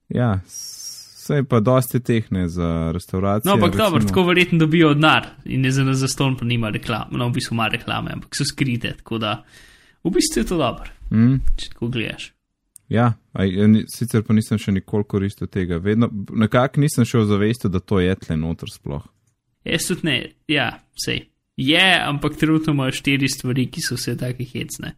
[0.08, 0.40] Ja,
[1.30, 3.50] Vse pa dosti tehne za restauracijo.
[3.50, 7.18] No, ampak dobro, tako verjetno dobijo denar in je za nas zaston, pa nima reklame,
[7.18, 9.44] no, v bistvu ima reklame, ampak so skrite, tako da
[10.04, 11.36] v bistvu je to dobro, mm.
[11.56, 12.32] če tako gledaš.
[12.90, 13.52] Ja, aj,
[13.94, 18.16] sicer pa nisem še nikoli koristil tega, vedno, nekako nisem šel zavesti, da to je
[18.18, 19.04] tle noter sploh.
[19.64, 20.16] Jaz tudi ne,
[20.50, 21.20] ja, vse.
[21.60, 24.96] Je, ampak trenutno imajo štiri stvari, ki so vse take hecne.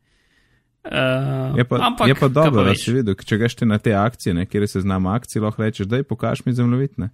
[0.82, 4.34] Uh, je pa, ampak, je pa dobro, da si videl, če greš na te akcije,
[4.34, 7.10] ne, kjer se znam akcij, lahko rečeš, da je pokaž mi zemljevitne.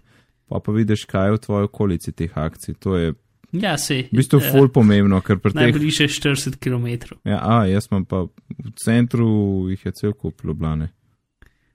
[0.48, 2.78] Pa pa vidiš, kaj je v tvoji okolici teh akcij.
[2.84, 3.12] To je
[3.52, 5.68] ja, se, v bistvu uh, ful pomembno, ker pri teh.
[5.68, 7.16] Najbližje 40 km.
[7.28, 9.28] Ja, a, jaz imam pa v centru,
[9.72, 10.90] jih je cel kup Ljubljane.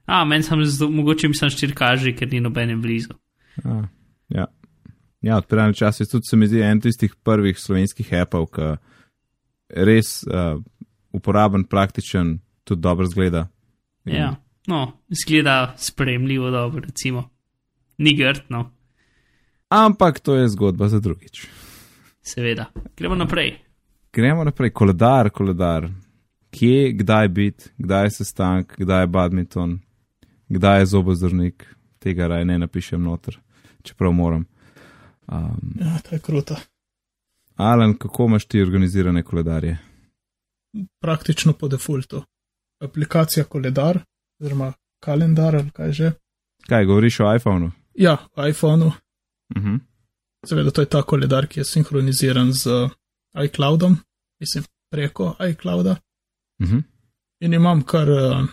[0.06, 3.16] A, meni sem zato, mogoče mi sem štir kaže, ker ni nobene blizu.
[3.64, 3.84] A,
[4.34, 4.48] ja,
[5.22, 8.76] ja odpiranje časa je tudi, se mi zdi, en tistih prvih slovenskih apov, ki
[9.74, 10.22] res.
[10.28, 10.62] Uh,
[11.14, 13.48] uporaben, praktičen, tudi dobro zgleda.
[14.06, 14.16] In...
[14.16, 14.36] Ja,
[14.68, 14.92] no,
[15.26, 17.30] zgleda spremljivo dobro, recimo.
[17.98, 18.72] Ni grtno.
[19.70, 21.48] Ampak to je zgodba za drugič.
[22.24, 22.66] Seveda.
[22.98, 23.60] Gremo naprej.
[24.14, 25.90] Gremo naprej, koledar, koledar.
[26.52, 29.80] kje, kdaj biti, kdaj je sestank, kdaj je badminton,
[30.50, 33.40] kdaj je zobozdravnik, tega raj ne napišem noter,
[33.84, 34.46] čeprav moram.
[35.28, 36.56] Um, Ja, to je kruto.
[37.56, 39.78] Alan, kako imaš ti organizirane koledarje?
[41.02, 42.24] Praktično po defaultu.
[42.82, 44.00] Aplikacija koledar,
[44.42, 46.12] oziroma kalendar ali kaj že.
[46.68, 47.72] Kaj govoriš o iPhonu?
[47.94, 48.86] Ja, v iPhonu.
[48.86, 48.94] Uh
[49.64, 49.80] -huh.
[50.46, 52.90] Seveda, to je ta koledar, ki je sinhroniziran z
[53.46, 53.98] iCloudom,
[54.40, 55.96] mislim, preko iClouda.
[56.60, 56.84] Uh -huh.
[57.40, 58.46] In imam kar uh,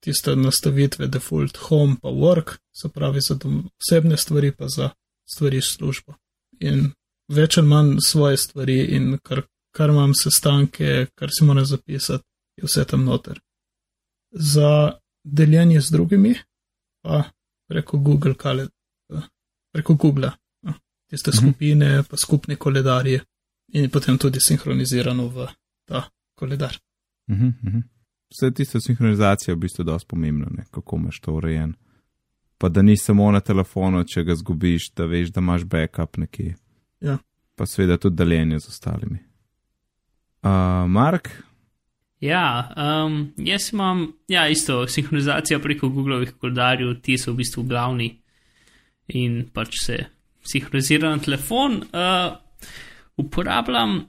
[0.00, 3.38] tiste nastavitve, default home pa work, se pravi za
[3.80, 4.90] osebne stvari, pa za
[5.28, 6.14] stvari s službo.
[6.60, 6.92] In
[7.28, 9.42] več ali manj svoje stvari, in kar,
[9.74, 12.24] kar imam sestanke, kar si moram zapisati,
[12.56, 13.40] je vse tam noter.
[14.30, 14.92] Za
[15.24, 16.34] deljenje z drugimi,
[17.02, 17.24] pa
[17.68, 18.68] preko Google, kale,
[19.12, 19.22] eh,
[19.72, 20.30] preko Google,
[21.10, 21.38] tiste Mhm.
[21.38, 23.20] skupine, pa skupne koledarje,
[23.72, 25.46] in potem tudi sinhronizirano v
[25.84, 26.78] ta koledar.
[27.28, 27.82] Uh -huh.
[28.30, 30.64] Vse tiste sinhronizacije je v bistvu dosti pomembno, ne?
[30.70, 31.74] kako imaš to urejen.
[32.58, 36.54] Pa da ni samo na telefonu, če ga zgubiš, da veš, da imaš backup nekje.
[37.00, 37.18] Ja.
[37.54, 39.18] Pa seveda tudi deljenje z ostalimi.
[40.42, 41.28] Uh, Mark,
[42.20, 42.72] Ja,
[43.06, 48.22] um, jaz imam, ja, isto, sinhronizacija preko Googlovih koledarjev, ti so v bistvu glavni
[49.08, 49.98] in pač se
[50.46, 51.82] sinhronizira na telefon.
[51.92, 52.36] Uh,
[53.16, 54.06] uporabljam,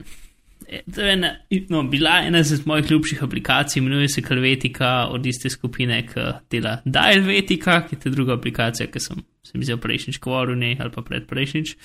[0.68, 1.36] eh, to je ena,
[1.70, 6.78] no, bila ena iz mojih ljubših aplikacij, imenuje se Kalvetika od iste skupine, ki dela
[6.86, 11.02] Dialvetika, ki je ta druga aplikacija, ki sem, sem vzel prejšnjič govoril, ne, ali pa
[11.02, 11.78] predprejšnjič.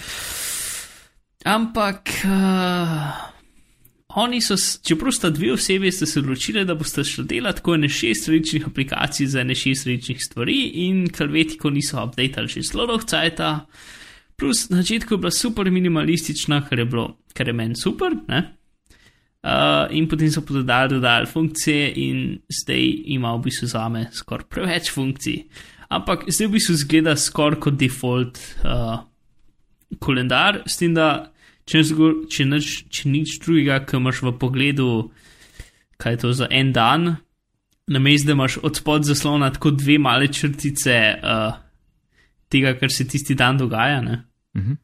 [1.45, 2.11] Ampak.
[2.25, 3.33] Uh,
[4.15, 7.89] Oni so, čeprav sta dve osebi, sta se odločili, da boste šli delati tako ne
[7.89, 13.07] šest različnih aplikacij za ne šest različnih stvari, in kalvetiko niso updatali že zelo dolgo
[13.09, 13.67] cajta.
[14.37, 18.43] Plus na začetku je bila super minimalistična, kar je bilo, kar je meni super, ne?
[19.43, 24.47] Uh, in potem so pododali, dodali funkcije, in zdaj ima v bistvu za me skoraj
[24.47, 25.41] preveč funkcij.
[25.91, 29.03] Ampak zdaj v bistvu zgleda skoraj kot default uh,
[29.99, 31.33] koledar, s tem, da
[31.67, 34.89] če, zgo- če, nič, če nič drugega, ki imaš v pogledu,
[35.99, 37.17] kaj je to za en dan,
[37.91, 41.59] na mestu, da imaš od spod zaslona tako dve male črtice uh,
[42.53, 44.23] tega, kar se tisti dan dogaja, ne?
[44.57, 44.81] Mhm.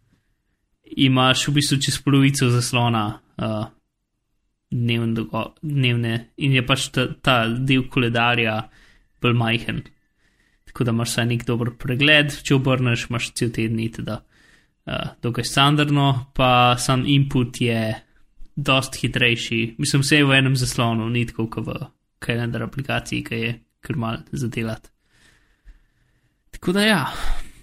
[0.88, 3.66] imaš v bistvu čez polovico zaslona uh,
[4.70, 8.54] dnevne, dogo- dnevne in je pač ta, ta del koledarja
[9.20, 9.82] bolj majhen.
[10.64, 14.16] Tako da imaš vsaj nek dober pregled, če obrneš, imaš cel teden itd.
[14.88, 17.82] Uh, dokaj standardno, pa sam input je
[18.56, 19.74] dost hitrejši.
[19.78, 23.52] Mislim, vse je v enem zaslonu, ni tako kot v kalendar aplikaciji, ki je
[23.84, 24.90] kar mal zadelati.
[26.56, 27.02] Tako da ja,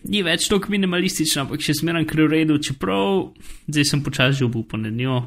[0.09, 3.31] ni več tako minimalistična, ampak še smeram kar v redu, čeprav
[3.67, 5.23] zdaj sem počasi že obupan nad njo.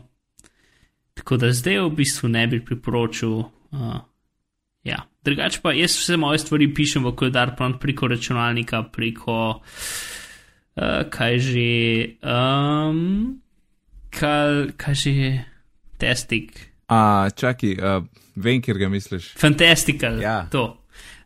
[1.18, 3.42] Tako da zdaj v bistvu ne bi priporočil.
[3.74, 3.98] Uh,
[4.86, 11.38] ja, drugače pa jaz vse moje stvari pišem v koledar preko računalnika, preko uh, kaj
[11.42, 11.68] že,
[12.22, 13.40] um,
[14.14, 15.14] kaj, kaj že,
[15.98, 18.04] testik, A, čakaj, uh,
[18.36, 19.34] vem, kjer ga misliš.
[19.36, 20.46] fantastical, Ja.
[20.48, 20.78] to.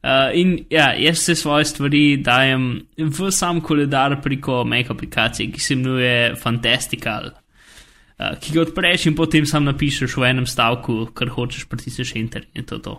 [0.03, 5.61] Uh, in ja, jaz se svoje stvari dajem v sam koledar preko Make aplikacije, ki
[5.61, 11.31] se imenuje Fantastical, uh, ki ga odpreš in potem sam napišeš v enem stavku, kar
[11.31, 12.79] hočeš, pritisneš enter in to.
[12.79, 12.99] to.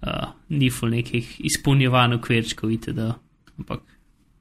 [0.00, 3.12] Uh, ni ful nekih izpolnjevanj okvirčkov, itd.
[3.60, 3.82] Ampak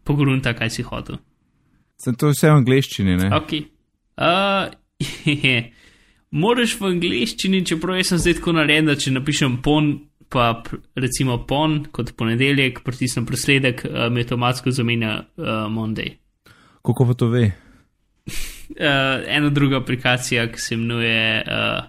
[0.08, 1.20] pogrunta, kaj si hotel.
[2.00, 3.30] Sem to vse v angleščini, ne?
[3.36, 3.52] Ok.
[4.18, 4.72] Uh,
[6.42, 9.92] Moraš v angleščini, čeprav jaz sem zdaj tako narejen, da če napišem pon,
[10.30, 10.64] pa
[10.96, 16.16] recimo pon kot ponedeljek, pritisnem presledek, uh, mi avtomatsko zamenja uh, Monday.
[16.86, 17.46] Kako pa to ve?
[17.50, 18.34] Uh,
[19.38, 21.84] ena druga aplikacija, ki se imenuje uh,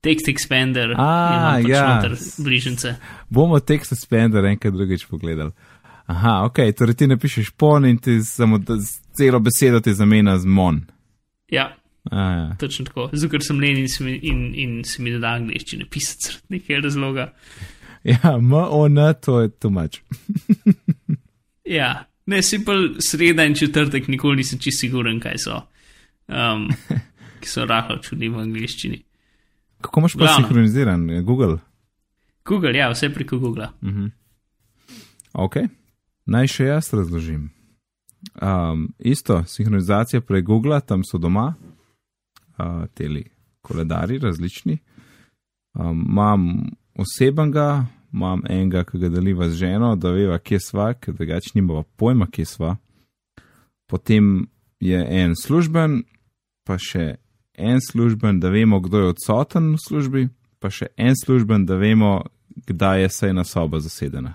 [0.00, 2.44] Text Expander, A, ima pač ja.
[2.44, 2.94] bližnjice.
[3.28, 5.50] Bomo tekst suspender enkrat drugič pogledali.
[6.08, 8.60] Aha, ok, torej ti napišeš pon in ti samo
[9.18, 10.80] celo besedo ti zamenja z mon.
[11.50, 11.74] Ja,
[12.10, 12.56] A, ja.
[12.60, 13.08] točno tako.
[13.12, 16.28] Zato, ker sem len in se mi, in, in se mi ne da angliščine pisati
[16.28, 17.32] zaradi nekega razloga.
[18.04, 20.00] ja, M-O-N, to je too much.
[21.68, 22.72] Ja, ne si pa
[23.04, 25.58] sreda in četrtek, nikoli nisem čist siguren, kaj so.
[26.28, 26.70] Um,
[27.42, 29.02] ki so rahlo čudni v angliščini.
[29.84, 30.46] Kako imaš pa Glavno.
[30.46, 31.04] sinhroniziran?
[31.24, 31.58] Google.
[32.48, 33.68] Google, ja, vse preko Google.
[35.32, 35.60] Ok,
[36.26, 37.50] naj še jaz razložim.
[38.42, 41.52] Um, isto, sinhronizacija prek Google, tam so doma,
[42.58, 43.24] uh, teli
[43.62, 44.78] koledari različni.
[45.74, 51.14] Um, imam osebnega, imam enega, ki ga deliva z ženo, da veva, kje sva, ker
[51.14, 52.76] drugače nimava pojma, kje sva.
[53.86, 54.48] Potem
[54.80, 56.02] je en služben,
[56.66, 57.16] pa še
[57.58, 62.22] en služben, da vemo, kdo je odsoten v službi, pa še en služben, da vemo,
[62.66, 64.34] kdaj je sejna soba zasedena.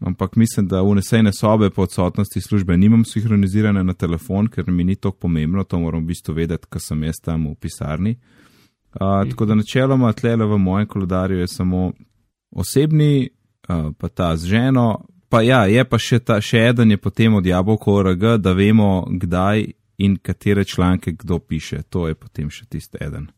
[0.00, 4.84] Ampak mislim, da v nesejne sobe po odsotnosti službe nimam sinhronizirane na telefon, ker mi
[4.84, 8.14] ni to pomembno, to moram v bistvu vedeti, ker sem jaz tam v pisarni.
[8.94, 11.92] Uh, tako da načeloma tlele v mojem koledarju je samo
[12.50, 13.28] osebni,
[13.68, 17.34] uh, pa ta z ženo, pa ja, je pa še, ta, še eden je potem
[17.34, 19.66] od jabolko ORG, da vemo, kdaj
[19.98, 21.82] in katere članke kdo piše.
[21.90, 23.28] To je potem še tisti eden.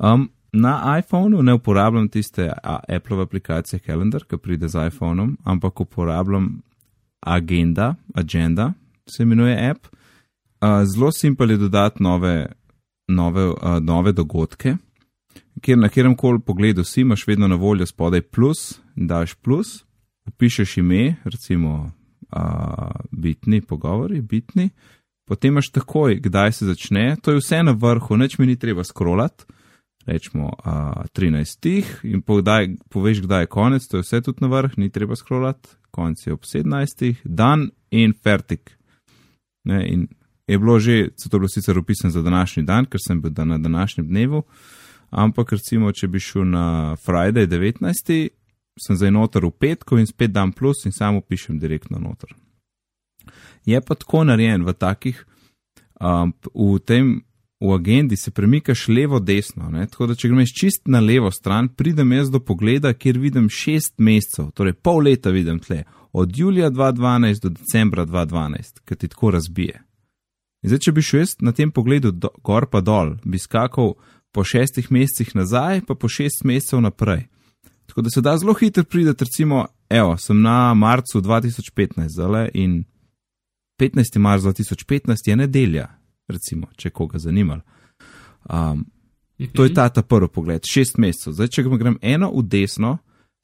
[0.00, 2.50] Um, na iPhonu ne uporabljam tiste
[2.88, 6.62] Apple aplikacije Calendar, ki pride z iPhonom, ampak uporabljam
[7.20, 8.72] Agenda, Agenda
[9.16, 9.86] se imenuje app.
[10.94, 12.46] Zelo simpel je dodati nove,
[13.08, 14.76] nove, nove dogodke,
[15.60, 19.84] kjer na katerem koli pogledu si imaš vedno na voljo spodaj plus, daš plus,
[20.26, 21.90] upišeš ime, recimo
[23.10, 24.70] bitni pogovori, bitni,
[25.28, 28.84] potem imaš takoj, kdaj se začne, to je vse na vrhu, neč mi ni treba
[28.84, 29.44] scrollati
[30.06, 34.76] rečemo uh, 13 in podaj, poveš, kdaj je konec, to je vse tudi na vrh,
[34.76, 38.78] ni treba scrollati, konec je ob 17, dan in fertik.
[39.64, 40.08] Ne, in
[40.46, 43.48] je bilo že, so to bilo sicer opisano za današnji dan, ker sem bil dan
[43.48, 44.42] na današnjem dnevu,
[45.10, 48.28] ampak recimo, če bi šel na Friday 19,
[48.80, 52.34] sem zdaj noter v petko in spet dan plus in samo pišem direktno noter.
[53.64, 55.24] Je pa tako narejen v takih,
[56.00, 57.22] um, v tem
[57.62, 59.70] v agendi se premikaš levo-desno.
[59.90, 63.94] Tako da, če greš čist na levo stran, pridem jaz do pogleda, kjer vidim šest
[63.98, 69.30] mesecev, torej pol leta vidim tle, od julija 2012 do decembra 2012, ki ti tako
[69.30, 69.82] razbije.
[70.62, 73.94] In zdaj, če bi šel jaz na tem pogledu do, gor pa dol, bi skakal
[74.32, 77.28] po šestih mesecih nazaj, pa po šest mesecev naprej.
[77.86, 82.84] Tako da se da zelo hitro prideti, recimo, evo, sem na marcu 2015 zale in
[83.78, 84.18] 15.
[84.18, 85.88] marca 2015 je nedelja,
[86.32, 87.60] recimo, če koga zanima.
[88.48, 88.86] Um,
[89.52, 91.34] to je ta, ta prvi pogled, šest mesecev.
[91.36, 92.96] Zdaj, če grem eno v desno,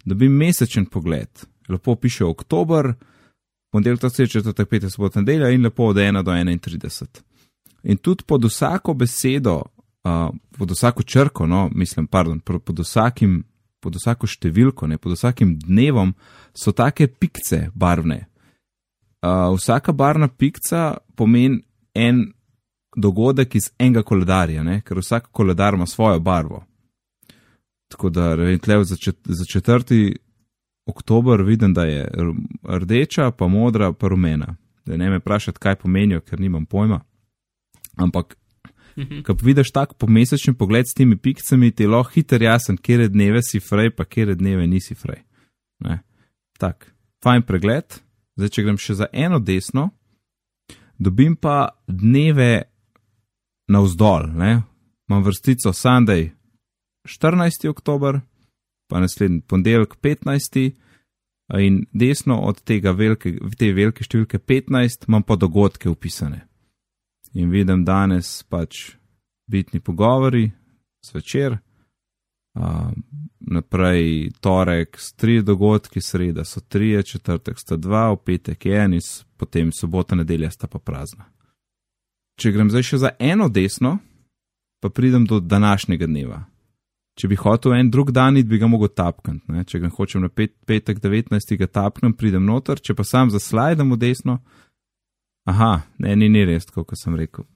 [0.05, 1.47] dobim mesečen pogled.
[1.69, 2.93] Lepo piše oktober,
[3.73, 7.23] ponedeljek, to je četrtek, petek, sobota, nedelja in lepo od 1 do 31.
[7.83, 9.63] In tudi pod vsako besedo,
[10.05, 13.45] uh, pod vsako črko, no, mislim, pardon, pod vsakim.
[13.79, 16.09] Pod vsako številko, ne, pod vsakim dnevom
[16.51, 18.25] so take pikce barvne.
[19.23, 21.61] Uh, vsaka barvna pikca pomeni
[21.95, 22.25] en
[23.01, 24.81] dogodek iz enega koledarja, ne?
[24.81, 26.65] ker vsak koledar ima svojo barvo.
[27.89, 30.17] Tako da, vem, tle za, čet, za četrti
[30.87, 32.11] oktober vidim, da je
[32.69, 34.57] rdeča, pa modra, pa rumena.
[34.87, 37.01] Da ne me vprašati, kaj pomenijo, ker nimam pojma.
[37.97, 38.37] Ampak,
[38.97, 39.23] mhm.
[39.27, 43.43] ko vidiš tak pomesečni pogled s temi pikcami, ti je lahko hiter jasen, kje dneve
[43.43, 45.23] si frej, pa kje dneve nisi frej.
[45.81, 46.01] Ne?
[46.59, 46.93] Tak,
[47.25, 48.01] fajn pregled.
[48.39, 49.91] Zdaj, če grem še za eno desno,
[50.99, 52.69] dobim pa dneve
[53.69, 54.27] navzdol.
[54.35, 54.63] Ne?
[55.09, 56.31] Imam vrstico Sunday
[57.09, 57.69] 14.
[57.69, 58.21] oktober,
[58.89, 60.71] pa naslednji ponedeljek 15.
[61.59, 66.45] in desno od tega velike, te velike številke 15 imam pa dogodke upisane.
[67.35, 68.97] In vidim danes pač
[69.49, 70.51] bitni pogovori,
[71.05, 72.91] zvečer, uh,
[73.41, 79.01] naprej torek s tri dogodki, sreda so tri, četrtek sta dva, v petek je en,
[79.37, 81.29] potem sobota, nedelja sta pa prazna
[82.39, 83.99] če grem zdaj še za eno desno,
[84.83, 86.45] pa pridem do današnjega dneva.
[87.19, 89.65] Če bi hotel en drug dan, bi ga mogel tapkati.
[89.67, 91.57] Če ga hočem na pet, petek 19.
[91.59, 94.39] ga tapkam, pridem noter, če pa sam zaslajdem v desno.
[95.51, 97.47] Aha, ne, ni, ni res, kot sem rekel.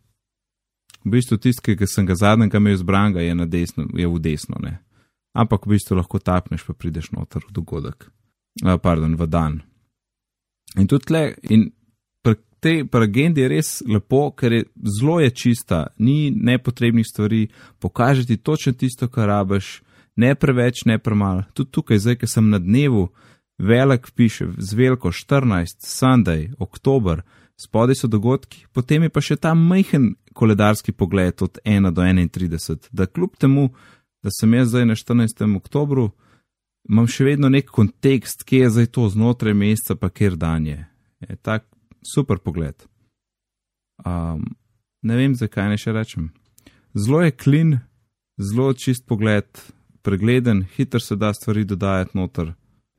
[1.04, 4.58] V bistvu tisti, ki sem ga zadnjega imel izbran, je, desno, je v desno.
[4.62, 4.80] Ne?
[5.38, 8.08] Ampak v bistvu lahko tapneš, pa prideš noter v dogodek.
[8.64, 9.60] Uh, pardon, v dan.
[10.74, 11.70] In tudi tle, in
[12.62, 14.64] tej agendi je res lepo, ker je
[14.98, 17.48] zelo je čista, ni nepotrebnih stvari,
[17.78, 19.82] pokaže ti točno tisto, kar rabiš,
[20.16, 21.42] ne preveč, ne premalo.
[21.54, 23.08] Tudi tukaj, zdaj, ki sem na dnevu,
[23.58, 27.22] velik piše z veliko 14, Sunday, oktober,
[27.58, 32.88] spodaj so dogodki, potem je pa še ta majhen koledarski pogled od 1 do 31,
[32.92, 33.70] da kljub temu,
[34.22, 35.44] da sem jaz zdaj na 14.
[35.56, 36.10] oktobru,
[36.88, 40.80] imam še vedno nek kontekst, kje je zdaj to znotraj meseca, pa kjer dan je.
[41.28, 41.66] je tak,
[42.14, 42.86] super pogled.
[44.04, 44.44] Um,
[45.02, 46.30] ne vem, zakaj ne še rečem.
[46.94, 47.76] Zelo je klin,
[48.36, 49.46] zelo čist pogled,
[50.02, 52.52] pregleden, hitro se da stvari dodajati noter.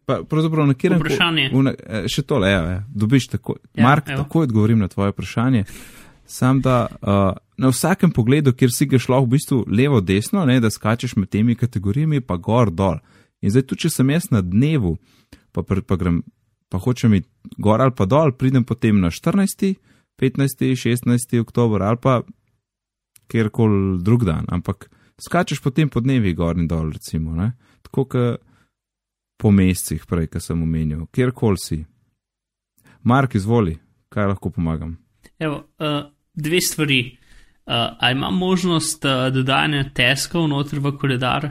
[0.05, 1.49] Pa, pravzaprav na kjer vprašanje.
[1.71, 2.79] Eh, še tole, ja, ja.
[2.89, 3.55] dobiš tako.
[3.73, 4.23] Ja, Mark, evo.
[4.23, 5.63] tako odgovorim na tvoje vprašanje.
[6.27, 10.59] Sam da uh, na vsakem pogledu, kjer si ga šlo v bistvu levo, desno, ne,
[10.63, 12.99] da skačeš med temi kategorijami, pa gor, dol.
[13.43, 14.95] In zdaj, tu če sem jaz na dnevu,
[15.51, 16.23] pa, pa grem
[16.73, 17.29] pa hočem iti
[17.61, 19.75] gor ali pa dol, pridem potem na 14.,
[20.17, 21.37] 15., 16.
[21.41, 22.23] oktober ali pa
[23.29, 24.49] kjerkoli drug dan.
[24.49, 24.89] Ampak
[25.21, 27.53] skačeš potem po dnevi gor in dol, recimo, ne?
[27.85, 28.41] tako kot
[29.37, 31.79] po mesecih, prej, ki sem omenil, kjerkoli si.
[33.03, 33.75] Mark, izvoli,
[34.09, 34.95] kaj lahko pomagam.
[35.37, 37.01] Evo, uh, dve stvari.
[37.65, 41.49] Uh, a ima možnost uh, dodajanja teskov noter v koledar?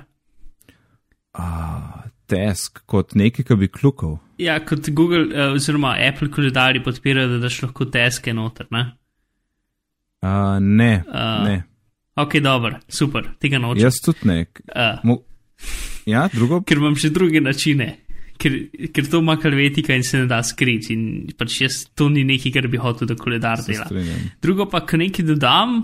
[1.37, 1.47] A,
[2.33, 4.17] tesk kot nekaj, ki bi klukal.
[4.41, 8.87] Ja, kot Google uh, oziroma Apple koledarji podpirajo, da daš lahko teske noter, ne?
[10.23, 11.57] A, ne, Uh, ne.
[12.17, 13.83] Ok, dobro, super, tega nočem.
[13.87, 14.43] Jaz tudi ne.
[14.69, 15.15] Uh, Mo
[16.07, 16.61] ja, drugo.
[16.67, 17.87] ker imam še druge načine,
[18.37, 18.57] ker,
[18.93, 20.93] ker to ima kalvetika in se ne da skriti.
[20.93, 21.07] In
[21.39, 23.87] pač jaz to ni nekaj, kar bi hotel, da koledar Se dela.
[23.89, 24.27] strinjam.
[24.45, 25.79] Drugo pa, ko nekaj dodam,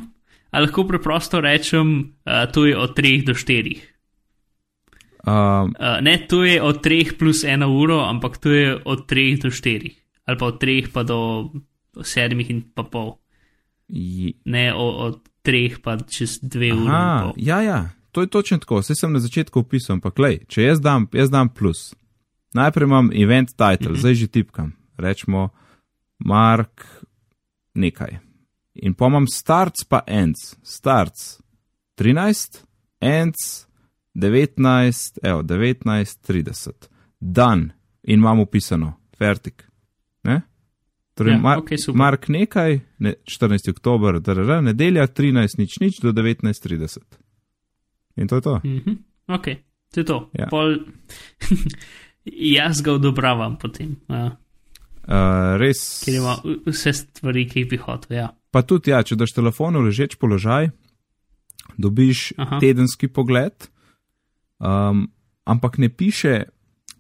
[0.52, 1.94] a lahko preprosto rečem,
[2.28, 3.78] uh, to je od 3 do 4.
[5.28, 9.42] Um, Uh, ne, to je od 3 plus 1 uro, ampak to je od 3
[9.42, 9.90] do 4.
[10.24, 11.50] Ali pa od 3 pa do
[11.94, 13.16] 7 in pa pol.
[13.88, 17.32] ji- Ne o, od 3 pa čez 2 ure.
[17.36, 18.78] ja, ja, to je točno tako.
[18.78, 21.94] Vse sem na začetku opisal, ampak lej, če jaz dam, jaz dam plus.
[22.54, 24.00] Najprej imam event title, mm -hmm.
[24.00, 24.72] zdaj že tipkam.
[24.96, 25.48] Rečemo
[26.18, 26.84] Mark
[27.74, 28.18] nekaj.
[28.74, 30.56] In pa imam starts pa ends.
[30.62, 31.40] Starts
[31.94, 32.64] 13,
[33.00, 33.67] ends
[34.18, 36.88] 19, evo 19, 30.
[37.20, 37.70] Dan
[38.02, 39.64] in imam upisano, fertik.
[40.24, 40.40] Ne?
[41.14, 41.98] Torej, Ja, Mar super.
[41.98, 43.70] Mark nekaj, ne, 14.
[43.70, 46.98] oktober, drr, nedelja 13, nič, nič do 19.30.
[48.16, 48.60] In to je to.
[48.64, 48.98] Mhm.
[49.28, 49.46] Ok,
[49.94, 50.18] to je to.
[50.34, 50.46] Ja.
[50.50, 50.76] Pol,
[52.58, 54.30] jaz ga odobravam potem, uh,
[55.08, 56.02] Uh, res.
[56.04, 56.34] ker ima
[56.66, 58.16] vse stvari, ki jih bi hotel.
[58.18, 58.26] Ja.
[58.52, 60.68] Pa tudi, ja, če daš telefon v ležeč položaj,
[61.80, 62.34] dobiš.
[62.36, 62.58] Aha.
[62.60, 63.70] tedenski pogled,
[64.58, 65.06] um,
[65.44, 66.44] ampak ne piše,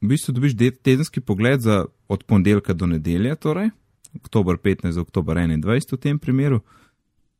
[0.02, 3.70] v bistvu dobiš de- tedenski pogled za od ponedeljka do nedelje, torej
[4.14, 6.60] oktober 15 do oktober 21 v tem primeru.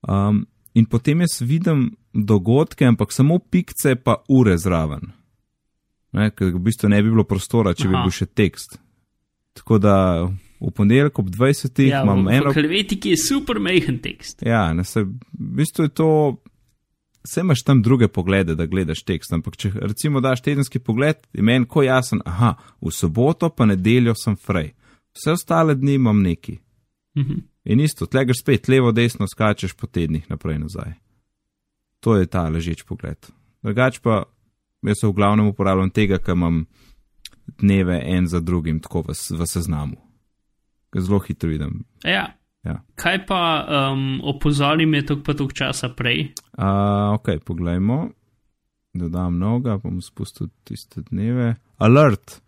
[0.03, 5.13] Um, in potem jaz vidim dogodke, ampak samo pikce pa ure zraven.
[6.13, 8.05] Ne, ker v bistvu ne bi bilo prostora, če bi Aha.
[8.07, 8.79] bil še tekst.
[9.59, 9.97] Tako da
[10.59, 11.83] v ponedeljek ob 20.
[11.85, 14.43] Ja, imam v, eno v kalvetiki je super majhen tekst.
[14.47, 16.11] Ja, ne, se, v bistvu je to.
[17.25, 21.43] Vse imaš tam druge poglede, da gledaš tekst, ampak če recimo daš tedenski pogled, je
[21.43, 24.73] meni ko jasen, aha, v soboto pa nedeljo sem frej,
[25.17, 26.59] vse ostale dni imam neki.
[27.19, 27.45] Mhm.
[27.69, 30.95] In isto, tle greš spet levo, desno, skačeš po tednih naprej in nazaj.
[32.01, 33.29] To je ta ležeč pogled.
[33.63, 34.23] Drugač pa
[34.87, 36.63] jaz se v glavnem uporabljam tega, ker imam
[37.59, 39.99] dneve en za drugim, tako v, v seznamu.
[40.97, 41.85] Zelo hitro vidim.
[42.05, 42.38] Ja.
[42.67, 42.81] Ja.
[42.99, 43.43] Kaj pa
[43.93, 46.33] um, opozori me tok pa tok časa prej?
[46.59, 48.09] Uh, ok, poglejmo.
[48.99, 51.55] Dodam novega, bom spustil tiste dneve.
[51.79, 52.41] Alert.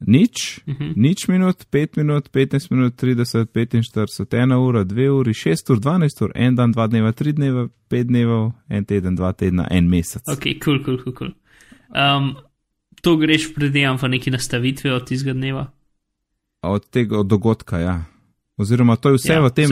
[0.00, 0.92] Nič, Uh -huh.
[0.96, 6.22] nič minut, 5 minut, 15 minut, 30, 45, 1 ura, 2 uri, 6 ur, 12
[6.22, 10.22] ur, 1 dan, 2 dneva, 3 dneva, 5 dneva, 1 teden, 2 tedna, 1 mesec.
[10.28, 11.32] Ok, kul, kul, kul.
[13.02, 15.72] to greš predejam v neki nastavitvi od tistega dneva.
[16.62, 18.04] Od tega od dogodka, ja.
[18.56, 19.68] Oziroma, to je vse ja, v tem.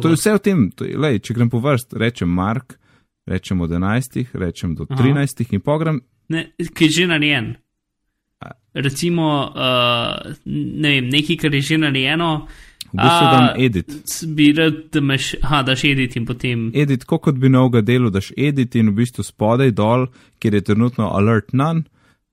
[0.00, 0.58] To je vse v tem.
[0.80, 2.78] Je, lej, če grem po vrst, rečem Mark,
[3.28, 5.02] rečem od 11, rečem do Aha.
[5.02, 6.00] 13 in pogram.
[6.32, 7.54] Ne, ki je že narejen.
[8.74, 12.48] Recimo, uh, ne vem, nekaj, kar je že narejeno,
[12.92, 13.88] V bistvu A, dam edit.
[14.36, 16.70] bi rad, da imaš, ha, daš edit in potem.
[16.76, 20.06] edit, kot kot bi novega delu, daš edit in v bistvu spodaj dol,
[20.38, 21.84] kjer je trenutno alert none,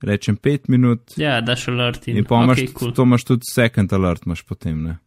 [0.03, 1.15] rečem 5 minut.
[1.15, 2.91] Ja, daš alert in, In pa imaš, okay, cool.
[2.91, 4.83] to imaš tudi second alert, imaš potem.
[4.83, 4.97] Ne?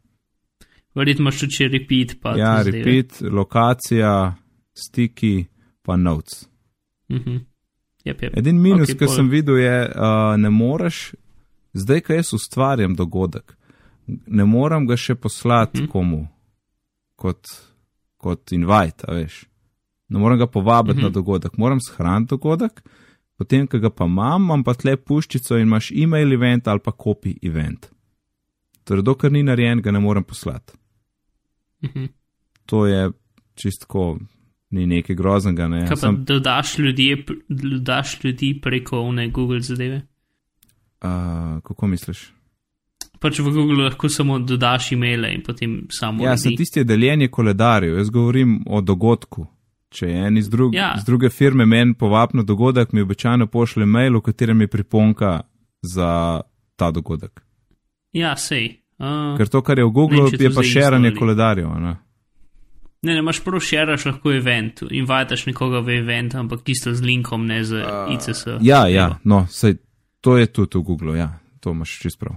[0.94, 2.16] Verjetno imaš tudi repeat.
[2.22, 4.34] Pa Ja, repeat, lokacija,
[4.74, 5.44] stiki,
[5.82, 6.48] pa notes.
[7.10, 7.36] Mhm.
[8.04, 8.38] Yep, yep.
[8.38, 11.14] Edin minus, Ok, okay, ki sem videl, je, uh, ne moreš,
[11.72, 13.54] zdaj, ko jaz ustvarjam dogodek,
[14.26, 15.84] ne morem ga še poslati Mhm.
[15.84, 15.90] mm.
[15.92, 16.28] komu
[17.16, 17.46] kot,
[18.16, 19.44] kot invite, veš.
[20.08, 21.02] Ne morem ga povabiti mm -hmm.
[21.02, 21.14] na Mhm.
[21.14, 22.82] dogodek, moram shraniti dogodek,
[23.38, 26.90] potem, ko ga pa imam, imam pa tle puščico in imaš e-mail event ali pa
[26.92, 27.86] copy event.
[28.84, 30.72] Torej, dokler ni narejen, ga ne morem poslati.
[31.84, 32.04] Mhm.
[32.66, 33.10] To je
[33.54, 34.18] čistko,
[34.70, 35.68] ni nekaj groznega.
[35.68, 35.80] Ne.
[35.80, 40.02] Kaj pa Sam, dodaš ljudi, dodaš ljudi preko one Google zadeve?
[41.00, 41.08] uh,
[41.62, 42.32] kako misliš?
[43.20, 46.24] Pač v Google lahko samo dodaš e-maile in potem samo.
[46.24, 49.46] Ja, sem tisti je deljenje koledarjev, jaz govorim o dogodku.
[49.88, 50.94] Če je en iz, drug, Ja.
[50.96, 55.40] iz druge firme meni povab na dogodek, mi običajno pošlje mail, v katerem je priponka
[55.82, 56.40] za
[56.76, 57.42] ta dogodek.
[58.12, 58.81] ja sej.
[59.02, 60.62] Uh, Ker to, kar je v Google, je pa
[61.08, 61.66] ali- koledarjev.
[61.66, 61.96] a Ne?
[63.02, 67.46] ne, ne, imaš prav šeraš lahko event, invitaš nekoga v event, ampak isto z linkom,
[67.46, 68.46] ne z uh, ICS.
[68.60, 69.74] Ja, ja, no, sej,
[70.20, 71.28] to je tudi v Google, ja,
[71.60, 72.36] to imaš čist prav.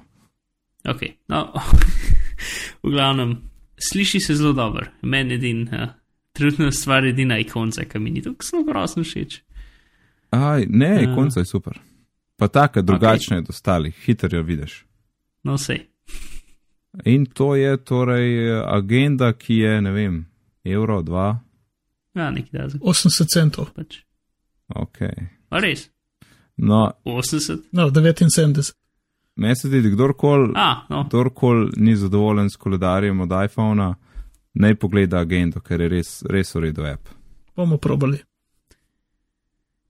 [0.85, 1.53] Ok, no,
[2.83, 3.37] v glavnem,
[3.79, 5.89] sliši se zelo dobro, meni edin, uh,
[6.31, 9.41] trenutna stvar je edina ikonca, ki mi ni tako zelo grozno všeč.
[10.31, 11.15] Aj, ne, Ja.
[11.15, 11.77] konca je super.
[12.37, 14.85] Pa taka drugačna je od ostalih, hitro jo vidiš.
[15.43, 15.77] No, vse.
[17.03, 20.25] In to je torej eh, agenda, ki je, ne vem,
[20.63, 21.39] evro, dva,
[22.15, 23.97] Ja, neki da za 80 centov, pač.
[24.75, 25.01] ok.
[25.49, 25.89] A res?
[26.57, 27.57] No, 80?
[27.71, 28.71] no, 79.
[29.35, 30.53] meni se zdi, kdorkoli
[30.89, 33.95] no, kdorkoli ni zadovoljen s koledarjem od iPhona,
[34.53, 37.09] naj pogleda agendo, ker je res, res v redu app.
[37.55, 38.17] Bomo probali.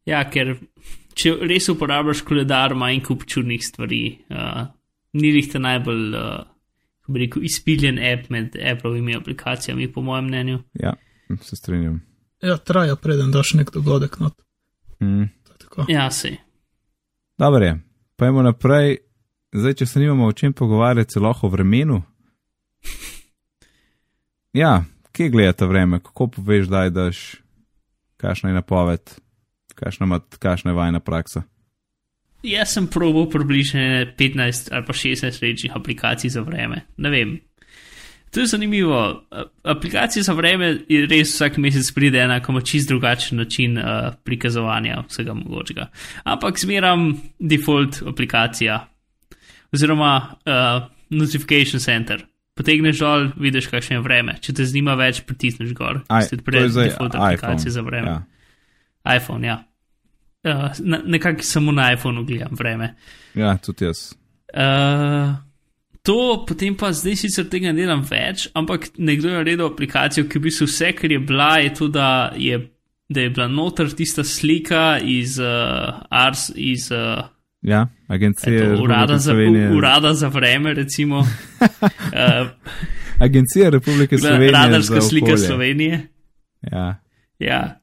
[0.06, 0.56] ja, ker
[1.14, 4.18] če res uporabljaš koledar, ima en kup čudnih stvari.
[4.30, 4.66] Uh,
[5.14, 6.42] ni jih ta najbolj, uh,
[7.08, 10.60] bi rekel, izpiljen app med Appleovimi aplikacijami, po mojem mnenju.
[10.74, 10.94] Ja,
[11.42, 12.02] se strinjam.
[12.42, 14.20] Ja, traja, preden daš nek dogodek.
[14.20, 14.32] No,
[15.00, 15.24] Mm.
[15.44, 15.86] to je tako.
[15.90, 16.38] Ja, sej.
[17.38, 17.80] Dobro je,
[18.16, 18.98] pojmo naprej.
[19.54, 22.02] Zdaj, če se nimamo o čem pogovarjati, lahko o vremenu.
[24.54, 27.36] Ja, kje gledate vreme, kako poveš, da daš,
[28.18, 29.12] kakšna je napoved,
[29.76, 31.44] kakšna, mat, kakšna je vajna praksa.
[32.46, 33.80] Jaz sem probil približno
[34.18, 36.86] 15 ali pa 16 različnih aplikacij za vreme.
[36.98, 37.40] Ne vem.
[38.36, 39.24] To je zanimivo.
[39.64, 40.74] Aplikacije za vreme
[41.10, 43.86] res vsak mesec pride ena, ko ima čist drugačen način uh,
[44.24, 45.88] prikazovanja vsega mogočega.
[46.24, 48.88] Ampak zmeram default aplikacija
[49.72, 52.26] oziroma uh, notification center.
[52.56, 54.36] Potegneš dol, vidiš, kakšno je vreme.
[54.42, 56.04] Če te zanima več, pritisneš gor.
[56.08, 57.26] Aj, to je zdaj default iPhone.
[57.26, 58.12] aplikacije za vreme.
[58.12, 59.16] Ja.
[59.16, 59.58] iPhone, ja.
[60.46, 60.70] Uh,
[61.06, 62.92] nekako samo na iPhonu gledam vreme.
[63.34, 64.14] ja, tudi jaz.
[64.54, 65.34] Uh,
[66.02, 70.40] to potem pa zdaj sicer tega ne delam več, ampak nekdo je naredil aplikacijo, ki
[70.40, 72.60] v bistvu vse, kar je bila, je to, da je,
[73.10, 75.48] da je bila noter tista slika iz uh,
[76.10, 77.26] Ars, iz uh,
[77.62, 78.58] Ja, agencije.
[78.64, 81.20] eto, urada, za, u, urada za vreme, recimo.
[81.20, 82.48] uh,
[83.20, 84.52] Agencija Republike Slovenije.
[84.52, 85.38] radarska slika.
[85.38, 86.08] Slovenije.
[86.62, 87.02] Ja,
[87.40, 87.80] Ja.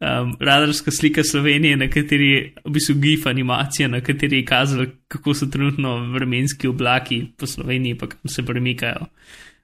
[0.00, 5.34] Um, radarska slika Slovenije, na kateri v bistvu GIF animacija, na kateri je kazalo, kako
[5.34, 9.10] so trenutno vremenski oblaki po Sloveniji, pa kam se premikajo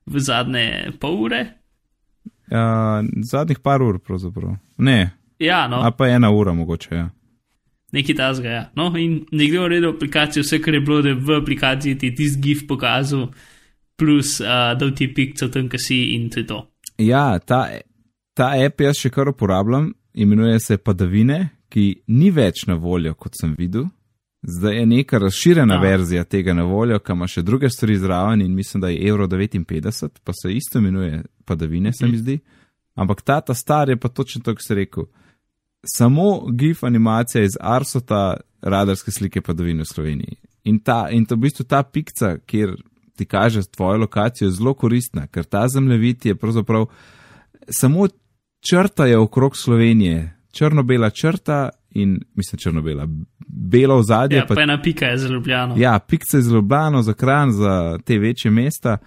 [0.07, 1.47] v zadnje pol ure.
[2.51, 4.59] ja, zadnjih par ur, pravzaprav.
[4.79, 6.95] Ne, Ja, no, a pa ena ura mogoče.
[6.95, 7.11] Ja.
[7.93, 8.49] nekaj tasga.
[8.49, 8.71] Ja.
[8.75, 12.15] No, in nekdo je naredil aplikacijo, vse kar je bilo, da je v aplikaciji ti
[12.15, 13.29] tisti GIF pokazal,
[13.97, 16.59] plus uh, da ti je pikcal tam, ki si in to je to.
[16.99, 17.69] Ja, ta,
[18.35, 23.37] ta app jaz še kar uporabljam, imenuje se Padavine, ki ni več na voljo, kot
[23.41, 23.87] sem videl.
[24.47, 25.81] Zdaj je neka razširjena Ja.
[25.81, 29.27] verzija tega na voljo, ki ima še druge stvari zraven in mislim, da je evro
[29.29, 32.39] 59, pa se isto imenuje Padavine, se mi zdi.
[32.95, 35.05] Ampak ta, ta star je pa točno to, kar si rekel.
[35.97, 40.37] Samo GIF animacija iz Arsota radarske slike padavine v Sloveniji.
[40.65, 42.75] In, ta, in to v bistvu ta pikca, kjer
[43.17, 46.87] ti kaže tvojo lokacijo, je zelo koristna, ker ta zemljevid je pravzaprav
[47.71, 48.09] samo
[48.71, 53.09] črta je okrog Slovenije, črno-bela črta in mislim črno-bela,
[53.49, 54.37] belo ozadje.
[54.37, 55.75] Ja, pa ena pika je zelo ljubljena.
[55.79, 58.99] Ja, pikce za Ljubljano, za Kran, za te večje mesta.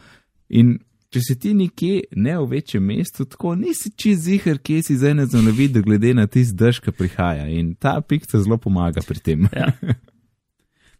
[0.49, 0.80] In
[1.10, 5.14] če si ti nekje ne v večjem mestu, tako nisi čez zihar, kje si zdaj
[5.14, 7.47] na zemljevidu, glede na tisti dež, ki prihaja.
[7.47, 9.49] In ta pikca zelo pomaga pri tem.
[9.53, 9.72] Ja.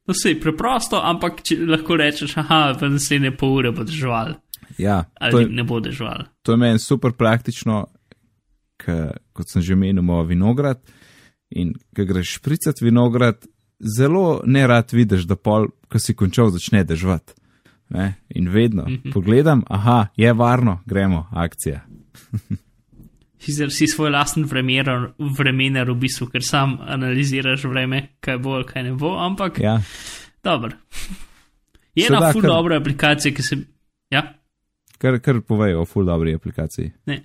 [0.10, 4.32] No, sej preprosto, ampak lahko rečeš, aha, v naslednje pol ure bo držal,
[4.82, 6.24] Ja, ali je, ne bo držal.
[6.42, 7.84] to je meni super praktično,
[9.34, 10.80] kot sem že menil, imamo vinograd.
[11.50, 13.46] In ko greš špricati vinograd,
[13.98, 17.34] zelo ne rad vidiš, da pol, ko si končal, začne dežvati.
[17.90, 18.14] Ne?
[18.30, 19.14] In vedno mm -hmm.
[19.14, 21.82] pogledam, aha, je varno, gremo, akcija.
[23.40, 28.84] Sicer si svoj lasten vremenar, vremenar v bistvu, ker sam analiziraš vreme, kaj bo kaj
[28.84, 29.82] ne bo, ampak Ja,
[30.44, 30.72] dobro.
[31.96, 33.58] Je Se da ena ful kar- dobra aplikacija, ki se.
[34.12, 34.34] Ja,
[34.98, 36.92] kar, kar povejo o full dobri aplikaciji.
[37.06, 37.24] ne.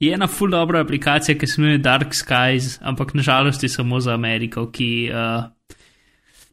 [0.00, 4.12] Je ena ful dobra aplikacija, ki se imenuje Dark Skies, ampak nažalost je samo za
[4.14, 5.44] Ameriko, ki uh,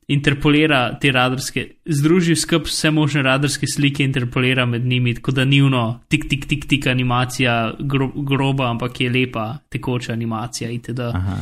[0.07, 5.99] interpolira te radarske, združi skup vse možne radarske slike, interpolira med njimi, tako da nivno
[6.07, 10.99] tik, tik, tik, tik animacija, gro, groba, ampak je lepa, tekoča animacija itd.
[10.99, 11.37] Aha.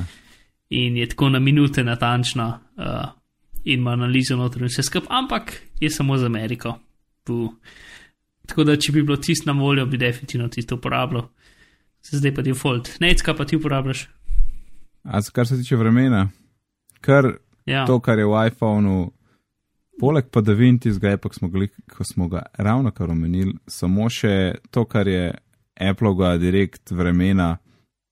[0.71, 3.09] in je tako na minute natančna uh,
[3.63, 6.79] in ima analizo noter in vse skupaj, ampak je samo za Ameriko.
[7.23, 7.51] Puh.
[8.47, 11.27] Tako da, če bi bilo tisto na voljo, bi definitivno tisto uporabljal.
[12.03, 12.89] Zdaj pa default.
[12.99, 14.09] Necka pa ti uporabljaš.
[15.03, 16.29] A kar se tiče vremena,
[17.01, 17.33] kar
[17.65, 19.11] Ja, to, kar je v iPhonu,
[20.01, 24.85] poleg padavin tistega, ko smo, ga, ko smo ga ravno kar omenili, samo še to,
[24.89, 25.29] kar je
[25.81, 27.53] Apple-ga direkt vremena,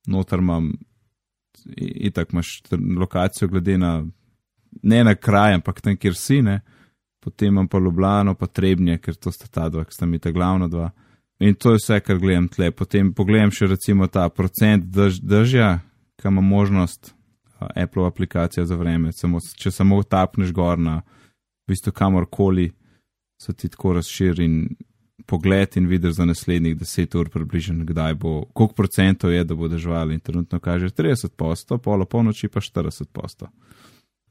[0.09, 0.71] noter imam,
[1.75, 2.53] in tako imaš
[2.97, 3.93] lokacijo glede na,
[4.83, 6.59] ne na kraj, ampak tam, kjer si, ne.
[7.19, 10.31] Potem imam pa Ljubljano, pa Trebnje, ker to sta ta dva, ki sta mi ta
[10.31, 10.87] glavna dva.
[11.39, 12.71] In to je vse, kar gledam tle.
[12.71, 15.79] Potem pogledam še recimo ta procent drž, držja,
[16.19, 17.13] ki ima možnost
[17.59, 19.13] Apple aplikacija za vreme.
[19.15, 21.01] Samo, če samo tapneš gor na,
[21.63, 22.69] v bistvu kamorkoli,
[23.39, 24.57] se ti tako razširi in
[25.29, 29.67] pogled in vidiš za naslednjih 10 ur približno, kdaj bo, koliko procentov je, da bo
[29.67, 33.47] dežval in trenutno kaže 30 posto, polo polnoči pa 40 posto.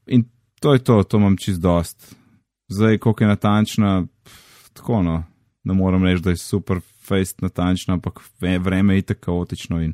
[0.07, 0.25] In
[0.59, 2.15] to je to, to imam čist dost.
[2.69, 5.23] Zdaj, koliko je natančna, pff, tako no,
[5.63, 9.93] ne moram reči, da je super face natančna, ampak vreme je tako kaotično in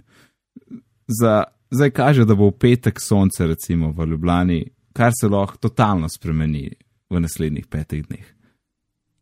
[1.07, 4.63] za, zdaj kaže, da bo v petek sonce recimo v Ljubljani,
[4.93, 6.71] kar se lahko totalno spremeni
[7.09, 8.25] v naslednjih petih dneh.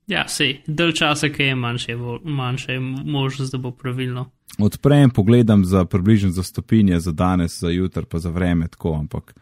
[0.08, 4.26] Ja, sej, del časa, ki je manjše, manjše možnost, da bo pravilno.
[4.60, 9.34] Odprem, pogledam za približno za stopinje, za danes, za jutr, pa za vreme, tako, ampak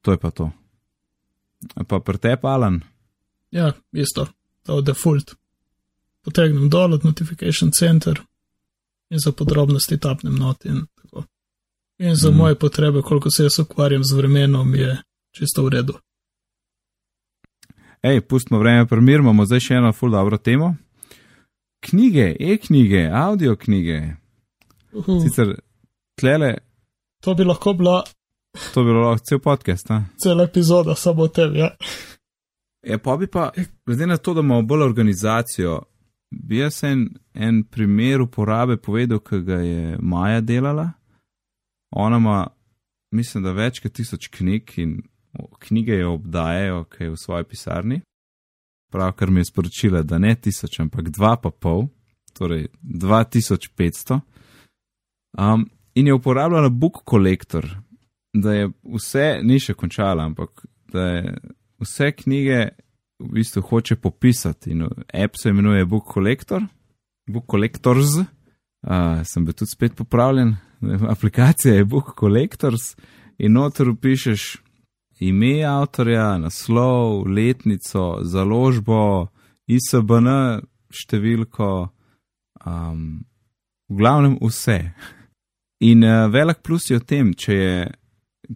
[0.00, 0.50] to je pa to.
[1.88, 2.80] Pa pretep, Alan?
[3.50, 4.26] Ja, isto,
[4.62, 5.34] to je default.
[6.24, 8.20] Potegnem dol od Notification Center
[9.10, 11.24] in za podrobnosti tapnem not in tako.
[11.98, 12.36] In za mm.
[12.36, 15.94] moje potrebe, koliko se jaz ukvarjam z vremenom, je čisto v redu.
[18.02, 20.74] Hej, pustimo vreme, primir, imamo zdaj še eno full dobro temo.
[21.80, 24.00] Knjige, e-knjige, audio knjige.
[24.92, 25.20] Uhu.
[25.20, 25.54] Sicer
[26.14, 26.56] tlele,
[27.22, 28.02] To bi lahko bila
[28.74, 29.90] to bi bilo lahko cel podcast.
[29.90, 30.02] A?
[30.22, 31.56] cela epizoda samo o tem.
[31.56, 31.70] Ja.
[32.82, 33.50] Ja, pa bi pa,
[33.86, 35.82] glede na to, da imamo bolj organizacijo,
[36.32, 40.92] bi jaz en, en primer uporabe povedal, ki ga je Maja delala.
[41.92, 42.38] Ona ima,
[43.12, 44.96] mislim, da več kot tisoč knjig in
[45.60, 48.00] knjige jo obdajajo, kaj je v svoji pisarni.
[48.92, 51.86] Pravkar mi je sporočila, da ne tisoč, ampak dva pa pol,
[52.36, 54.20] torej 2500.
[55.38, 57.68] Um, in je uporabljala Book Collector,
[58.32, 61.36] da je vse, ni še končala, ampak da je
[61.80, 62.68] vse knjige
[63.22, 64.70] v bistvu hoče popisati.
[64.70, 64.82] In
[65.24, 66.62] app se imenuje Book Collector,
[67.26, 70.56] Book Collectors, uh, sem bil tudi spet popravljen,
[71.14, 72.96] aplikacija je Book Collectors
[73.38, 74.62] in noter pišeš
[75.22, 79.28] ime avtorja, naslov, letnico, založbo,
[79.70, 80.28] ISBN,
[80.92, 81.68] številko,
[82.66, 83.22] um,
[83.88, 84.78] v glavnem vse.
[85.82, 87.76] In uh, velik plus je v tem, če je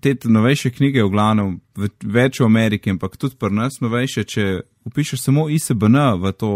[0.01, 1.59] te novejše knjige, v glavnem
[2.03, 4.47] več v Ameriki, ampak tudi pri nas novejše, če
[4.89, 6.53] upišeš samo ISBN v to,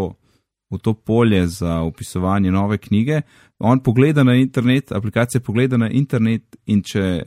[0.71, 3.21] v to polje za upisovanje nove knjige,
[3.59, 7.23] on pogleda na internet, aplikacija pogleda na internet in če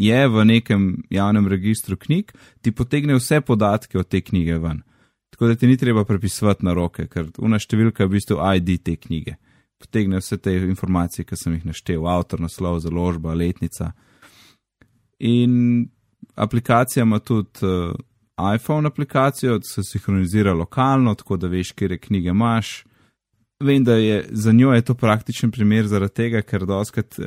[0.00, 2.32] je v nekem javnem registru knjig,
[2.62, 4.82] ti potegne vse podatke od te knjige ven.
[5.32, 8.72] Tako da ti ni treba prepisovati na roke, ker una številka je v bistvu ID
[8.84, 9.36] te knjige.
[9.80, 13.92] Potegne vse te informacije, ki sem jih naštel, avtor, naslov, založba, letnica.
[15.22, 15.86] In
[16.34, 22.84] aplikacija ima tudi uh, iPhone aplikacijo, se sinhronizira lokalno, tako da veš, kje knjige imaš.
[23.60, 27.26] Vem, da je za njo je to praktičen primer zaradi tega, ker doskrat uh,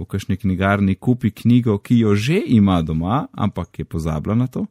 [0.00, 4.66] v kakšni knjigarni kupi knjigo, ki jo že ima doma, ampak je pozabila na to.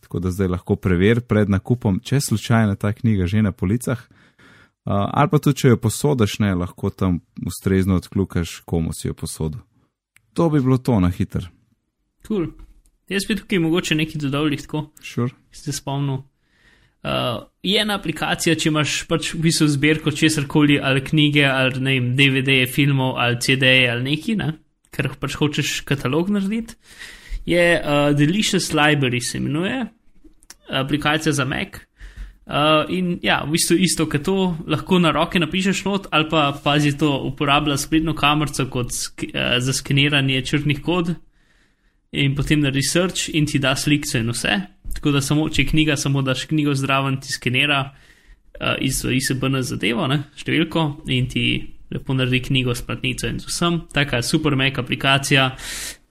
[0.00, 3.98] Tako da zdaj lahko preveri pred nakupom, če slučajno ta knjiga že na policah.
[3.98, 9.14] Uh, ali pa tudi, če jo posodiš, ne lahko tam ustrezno odklukaš, komu si jo
[9.14, 9.60] posodil.
[10.32, 11.48] To bi bilo to na hiter.
[12.28, 12.50] Cool.
[13.08, 15.32] Jaz bi tukaj mogoče nekaj dodal, tako Sure.
[15.50, 16.20] ste spomnil.
[16.98, 21.80] Uh, je ena aplikacija, če imaš pač v bistvu zbirko česar koli, ali knjige, ali
[21.80, 24.52] ne vem, DVD-je, filmov, ali CD-je, ali neki, ne?
[24.92, 26.74] ker pač hočeš katalog narediti.
[27.48, 29.86] Je uh, Delicious Library, se imenuje,
[30.68, 31.78] aplikacija za Mac.
[32.48, 36.50] Uh, in ja, v bistvu isto, kot to, lahko na roke napišeš not, ali pa
[36.64, 41.14] pazi to, uporablja spletno kamerico kot sk uh, za skeniranje črnih kod
[42.12, 44.60] in potem na research in ti da slikce in vse.
[44.94, 49.60] Tako da samo, če je knjiga, samo daš knjigo zdraven, ti skenira uh, iz ISBN
[49.62, 51.44] zadevo, ne, številko in ti
[51.92, 53.82] lepo naredi knjigo s platnico in z vsem.
[53.92, 55.50] Taka super Mac aplikacija.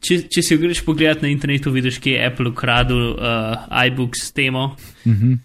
[0.01, 4.31] Če, če si jo greš pogledat na internetu, vidiš, kje je Apple ukradel uh, iBooks
[4.37, 4.75] temo.
[5.05, 5.37] Mhm.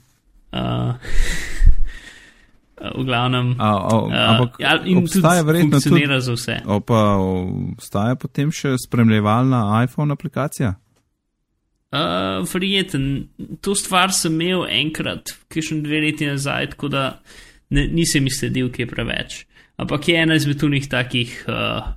[0.52, 0.92] Uh,
[2.82, 3.54] v glavnem.
[3.58, 3.96] A, a,
[4.34, 6.56] ampak ja, obstaja verjetno tudi, za vse.
[6.66, 10.74] o, pa obstaja potem še spremljevalna iPhone aplikacija?
[11.92, 13.28] Uh, Verjeten,
[13.60, 17.02] to stvar sem imel enkrat, ki še dve leti nazaj, tako da
[17.76, 19.42] ne, nisem izsledil, ki je preveč.
[19.82, 21.92] Ampak je ena izmed tunih takih uh,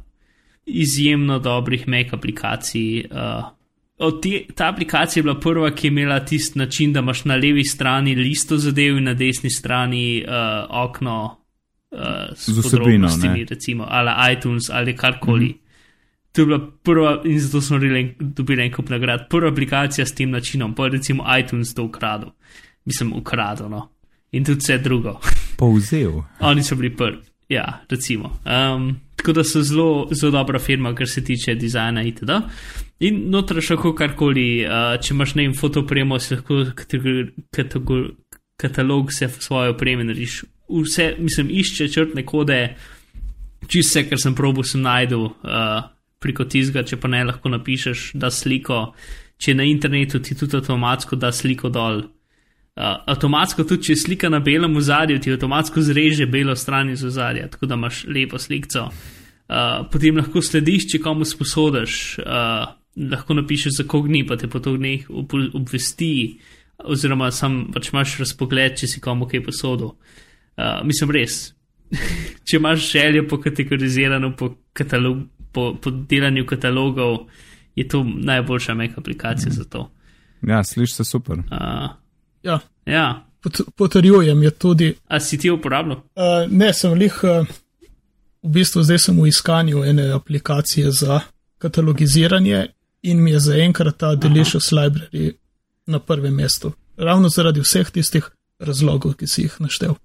[0.66, 3.08] izjemno dobrih Mac aplikacij.
[3.08, 3.48] Uh,
[4.22, 7.64] te, ta aplikacija je bila prva, ki je imela tisti način, da imaš na levi
[7.64, 10.34] strani listo zadev in na desni strani uh,
[10.70, 11.38] okno
[11.92, 12.00] uh,
[12.36, 15.46] s Z podrobnostmi, recimo, ali iTunes ali karkoli.
[15.46, 15.66] Mm -hmm.
[16.32, 17.78] To je bila prva, in zato smo
[18.20, 22.30] dobili, en kup nagrad, prva aplikacija s tem načinom, pa recimo iTunes to ukradel,
[22.86, 23.90] mislim, ukradel, no.
[24.32, 25.20] in tudi vse drugo.
[25.58, 26.22] Povzel.
[26.40, 27.18] Oni so bili prvi.
[27.50, 28.40] Ja, recimo.
[28.46, 32.32] Um, tako da so zelo, zelo dobra firma, kar se tiče dizajna itd.
[33.06, 36.64] In noter še lahko karkoli, uh, če imaš ne vem, fotopremo, si lahko
[37.54, 37.92] katalog,
[38.62, 40.44] katalog se svoje opreme narediš.
[40.70, 42.60] Vse, mislim, išče črtne kode,
[43.68, 45.84] čist vse, kar sem probo, sem najdel uh,
[46.24, 48.88] preko tizga, če pa ne lahko napišeš, da sliko,
[49.38, 52.08] če na internetu ti tudi avtomatsko da sliko dol.
[52.76, 57.48] Uh, avtomatsko tudi, če slika na belem ozadju, ti avtomatsko zreže belo stran iz ozadja,
[57.54, 58.90] tako da imaš lepo sliko.
[59.48, 62.66] Uh, potem lahko slediš, če komu sposodiš, uh,
[63.14, 66.12] lahko napišeš, za kog ni, pa te potogne obvesti,
[66.84, 69.96] oziroma sam pač imaš razpogled, če si komu kaj posodil.
[70.60, 71.42] Uh, mislim, res.
[72.48, 77.22] če imaš željo po kategoriziranju, po, katalog, po, po delanju katalogov,
[77.80, 79.62] je to najboljša meka aplikacija mm.
[79.64, 79.92] za to.
[80.44, 81.40] Ja, slišiš se super.
[81.48, 81.94] Uh,
[82.46, 83.26] Ja, ja.
[83.42, 84.94] Pot, potrjujem, je tudi.
[85.08, 85.98] A si ti uporabljal?
[85.98, 87.48] Uh, ne, sem lih, uh,
[88.46, 91.20] v bistvu zdaj sem v iskanju ene aplikacije za
[91.58, 92.68] katalogiziranje
[93.02, 94.82] in mi je zaenkrat ta Delicious Aha.
[94.82, 95.36] Library
[95.86, 96.74] na prvem mestu.
[96.98, 98.30] Ravno zaradi vseh tistih
[98.60, 99.96] razlogov, ki si jih naštel.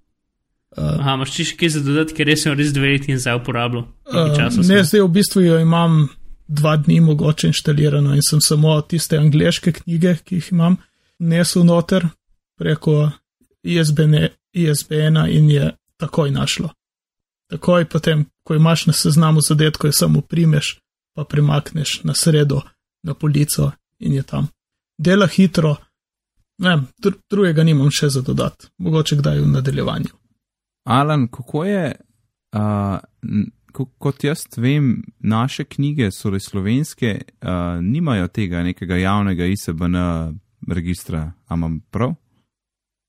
[0.77, 3.41] Uh, Aha, imaš še kaj za dodati, ker res sem res dve leti in zdaj
[3.41, 3.89] uporabljal?
[4.07, 4.37] Uh,
[4.69, 6.05] ne, zdaj v bistvu jo imam
[6.51, 10.77] dva dni mogoče inštalirano in sem samo tiste angliške knjige, ki jih imam,
[11.19, 12.09] nesel noter,
[12.61, 13.11] preko
[13.63, 16.69] ISBN-a ISBN in je takoj našlo.
[17.51, 20.79] Takoj potem, ko imaš na seznamu zadetkov, je samo primeš,
[21.15, 22.61] pa premakneš na sredo,
[23.03, 24.49] na polico in je tam.
[24.99, 25.77] Dela hitro,
[26.59, 30.13] ne, dr drugega nimam še za dodati, mogoče kdaj v nadaljevanju.
[30.85, 31.95] Alan, kako je,
[32.53, 32.99] uh,
[33.99, 39.97] kot jaz vem, naše knjige, so res slovenske, uh, nimajo tega nekega javnega ISBN
[40.69, 42.15] registra, imam prav?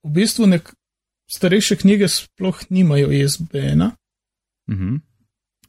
[0.03, 0.73] V bistvu nek
[1.31, 3.91] starejše knjige sploh nimajo ISBN-a.
[4.67, 4.95] Uh mhm.
[4.95, 4.99] -huh.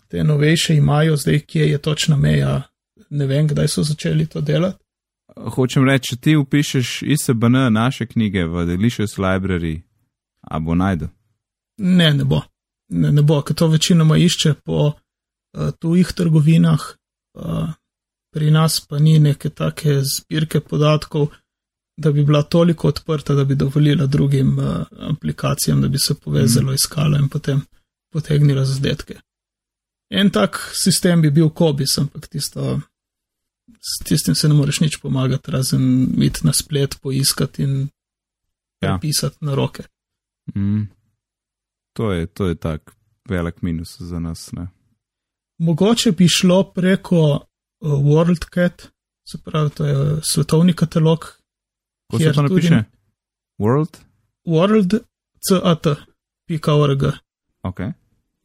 [0.09, 2.63] Te novejše imajo, zdaj kje je točna meja,
[3.11, 4.85] ne vem, kdaj so začeli to delati.
[5.37, 9.83] Hočem reči, če ti upišeš ISBN naše knjige v Delicious Library,
[10.41, 11.09] a bo najdu?
[11.79, 12.43] Ne, ne bo.
[12.89, 16.83] Ne, ne bo, ker to večinoma išče po uh, tujih trgovinah,
[17.35, 17.73] uh,
[18.33, 21.33] pri nas pa ni neke take zbirke podatkov,
[21.97, 26.71] da bi bila toliko odprta, da bi dovolila drugim uh, aplikacijam, da bi se povezalo,
[26.71, 26.75] mm.
[26.75, 27.61] iskalo in potem
[28.13, 29.21] potegnila zadetke.
[30.11, 32.81] En tak sistem bi bil Kobis, ampak tisto,
[33.81, 37.89] s tistim se ne moreš nič pomagati, razen iti na splet, poiskati in
[38.83, 38.99] ja.
[39.01, 39.83] pisati na roke.
[40.55, 40.83] Mm.
[41.93, 42.93] To je, to je tak
[43.29, 44.53] velik minus za nas.
[44.53, 44.67] Ne?
[45.59, 48.89] Mogoče bi šlo preko uh, WorldCat,
[49.29, 51.42] se pravi, to je svetovni katalog,
[52.13, 52.85] Kako se to napiše?
[53.59, 53.99] World?
[54.45, 54.95] World,
[55.49, 57.03] cat.org.
[57.63, 57.81] Ok.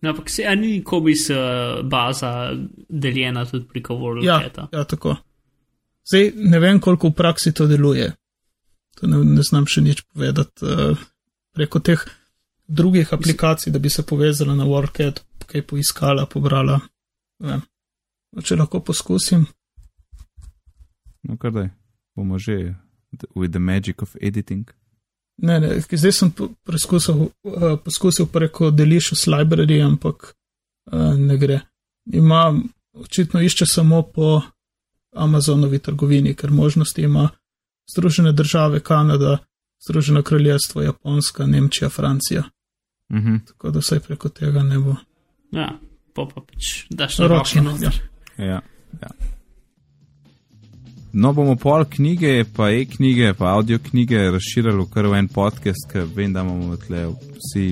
[0.02, 1.36] No, ampak se ani kobis uh,
[1.84, 2.52] baza
[2.90, 4.68] deljena tudi preko World ja, Cata.
[4.72, 5.16] Ja, tako.
[6.08, 8.14] Zdaj ne vem, koliko v praksi to deluje.
[9.00, 10.98] To ne, ne znam še nič povedati uh,
[11.54, 12.06] preko teh
[12.68, 16.80] drugih aplikacij, da bi se povezala na WorldCat, kaj poiskala, pobrala.
[18.44, 19.46] Če lahko poskusim.
[21.28, 21.70] No, kar da,
[22.16, 22.76] bomo že
[23.36, 24.72] with the magic of editing?
[25.38, 26.32] Ne, ne, zdaj sem
[26.66, 30.34] poskusil, uh, poskusil preko Delicious Library, ampak
[30.92, 31.60] uh, ne gre.
[32.06, 32.60] Ima,
[32.94, 34.42] očitno išče samo po
[35.16, 37.30] Amazonovi trgovini, ker možnosti ima
[37.92, 39.38] Združene države, Kanada,
[39.88, 42.44] Združeno kraljestvo, Japonska, Nemčija, Francija.
[43.10, 43.28] Uh mhm.
[43.28, 43.48] -huh.
[43.48, 44.96] Tako da vsaj preko tega ne bo.
[45.52, 45.80] Ja,
[46.14, 47.78] pa pa pač, daš na ročno.
[47.82, 47.92] Ja.
[48.38, 48.62] ja,
[49.02, 49.10] ja.
[51.20, 55.88] No, bomo pol knjige, pa e-knjige, pa audio knjige razširili v kar v en podcast,
[55.90, 57.72] ker vem, da imamo tle vsi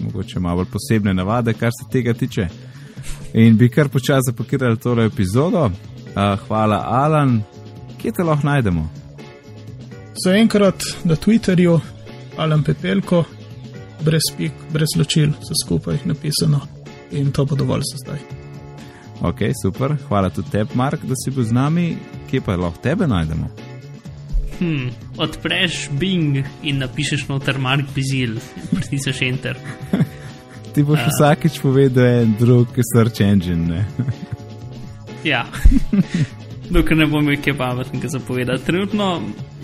[0.00, 2.46] mogoče malo posebne navade, kar se tega tiče.
[3.34, 5.64] In bi kar počasi zapakirali tole epizodo.
[5.66, 7.40] Uh, hvala, Alan.
[7.98, 8.88] Kje te lahko najdemo?
[10.24, 11.80] Zaenkrat na Twitterju,
[12.38, 13.24] Alan Pepelko,
[14.04, 16.62] brez pik, brez ločil, vse skupaj napisano
[17.10, 18.35] in to bo dovolj za zdaj.
[19.26, 19.96] Ok, super.
[20.08, 21.86] Hvala tudi tebi, Mark, da si bil z nami.
[22.30, 23.48] Kje pa lahko tebe najdemo?
[24.60, 28.38] Hmm, odpreš Bing in napišeš noter Mark Bizil,
[28.70, 29.58] pritisneš Enter.
[30.74, 31.10] Ti boš uh.
[31.10, 33.82] vsakeč povedal en drug search engine.
[35.32, 35.42] ja.
[36.70, 38.64] Dokler ne bom imel kaj pametnega zapovedati.
[38.64, 39.10] Trenutno,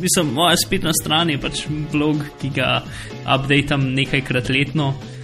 [0.00, 2.82] mislim, moja spletna stran je pač blog, ki ga
[3.22, 4.90] updatam nekajkrat letno.
[4.90, 5.22] Uh,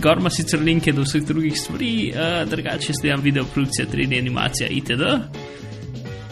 [0.00, 4.68] gor ima sicer linke do vseh drugih stvari, uh, drugače sledam video produkcija, 3D animacija
[4.68, 5.02] itd.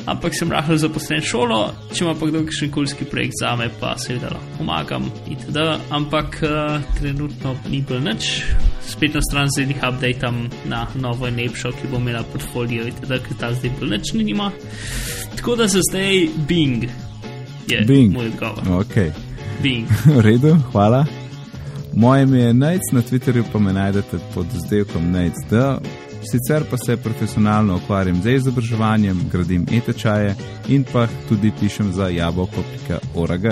[0.07, 1.61] ampak sem rahel zaposlen šolo,
[1.95, 5.59] če ima pa kdo kakšen kulski projekt za me, pa seveda lahko pomagam itd.
[5.91, 8.43] Ampak uh, trenutno ni bilo nič.
[8.89, 13.23] Spet na stran zdaj jih updateam na novo in lepšo, ki bo imela portfolio itd.,
[13.23, 14.51] ker ta zdaj bolj nič nima.
[15.37, 16.91] Tako da za zdaj Bing
[17.71, 18.13] je Bing.
[18.13, 18.81] moj odgovor.
[18.83, 18.95] Ok,
[19.63, 19.87] Bing.
[20.19, 21.22] v redu, hvala.
[21.93, 25.53] Moje ime je Nec, na Twitterju pa me najdete pod zdevkom NecD.
[26.31, 30.35] Sicer pa se profesionalno ukvarjam z izobraževanjem, gradim e-tečaje
[30.69, 33.43] in pa tudi pišem za jabolko.org.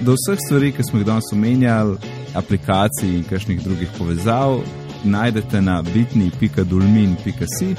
[0.00, 1.96] Do vseh stvari, ki smo jih danes omenjali,
[2.34, 4.60] aplikacij in kakšnih drugih povezav,
[5.04, 7.74] najdete na bitni.dulmin.si.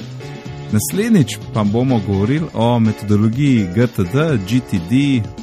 [0.72, 4.16] Naslednjič pa bomo govorili o metodologiji GTD,
[4.50, 4.94] GTD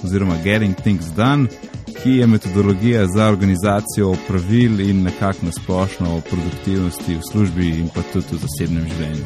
[0.04, 1.46] oziroma Getting Things Done,
[2.02, 8.02] ki je metodologija za organizacijo pravil in nekako nasplošno o produktivnosti v službi in pa
[8.12, 9.24] tudi v zasebnem življenju.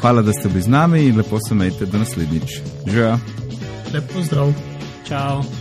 [0.00, 2.60] Hvala, da ste bili z nami in lepo se majte do naslednjič.
[2.86, 3.18] Živijo!
[3.94, 4.52] Lep pozdrav.
[5.08, 5.59] Ciao.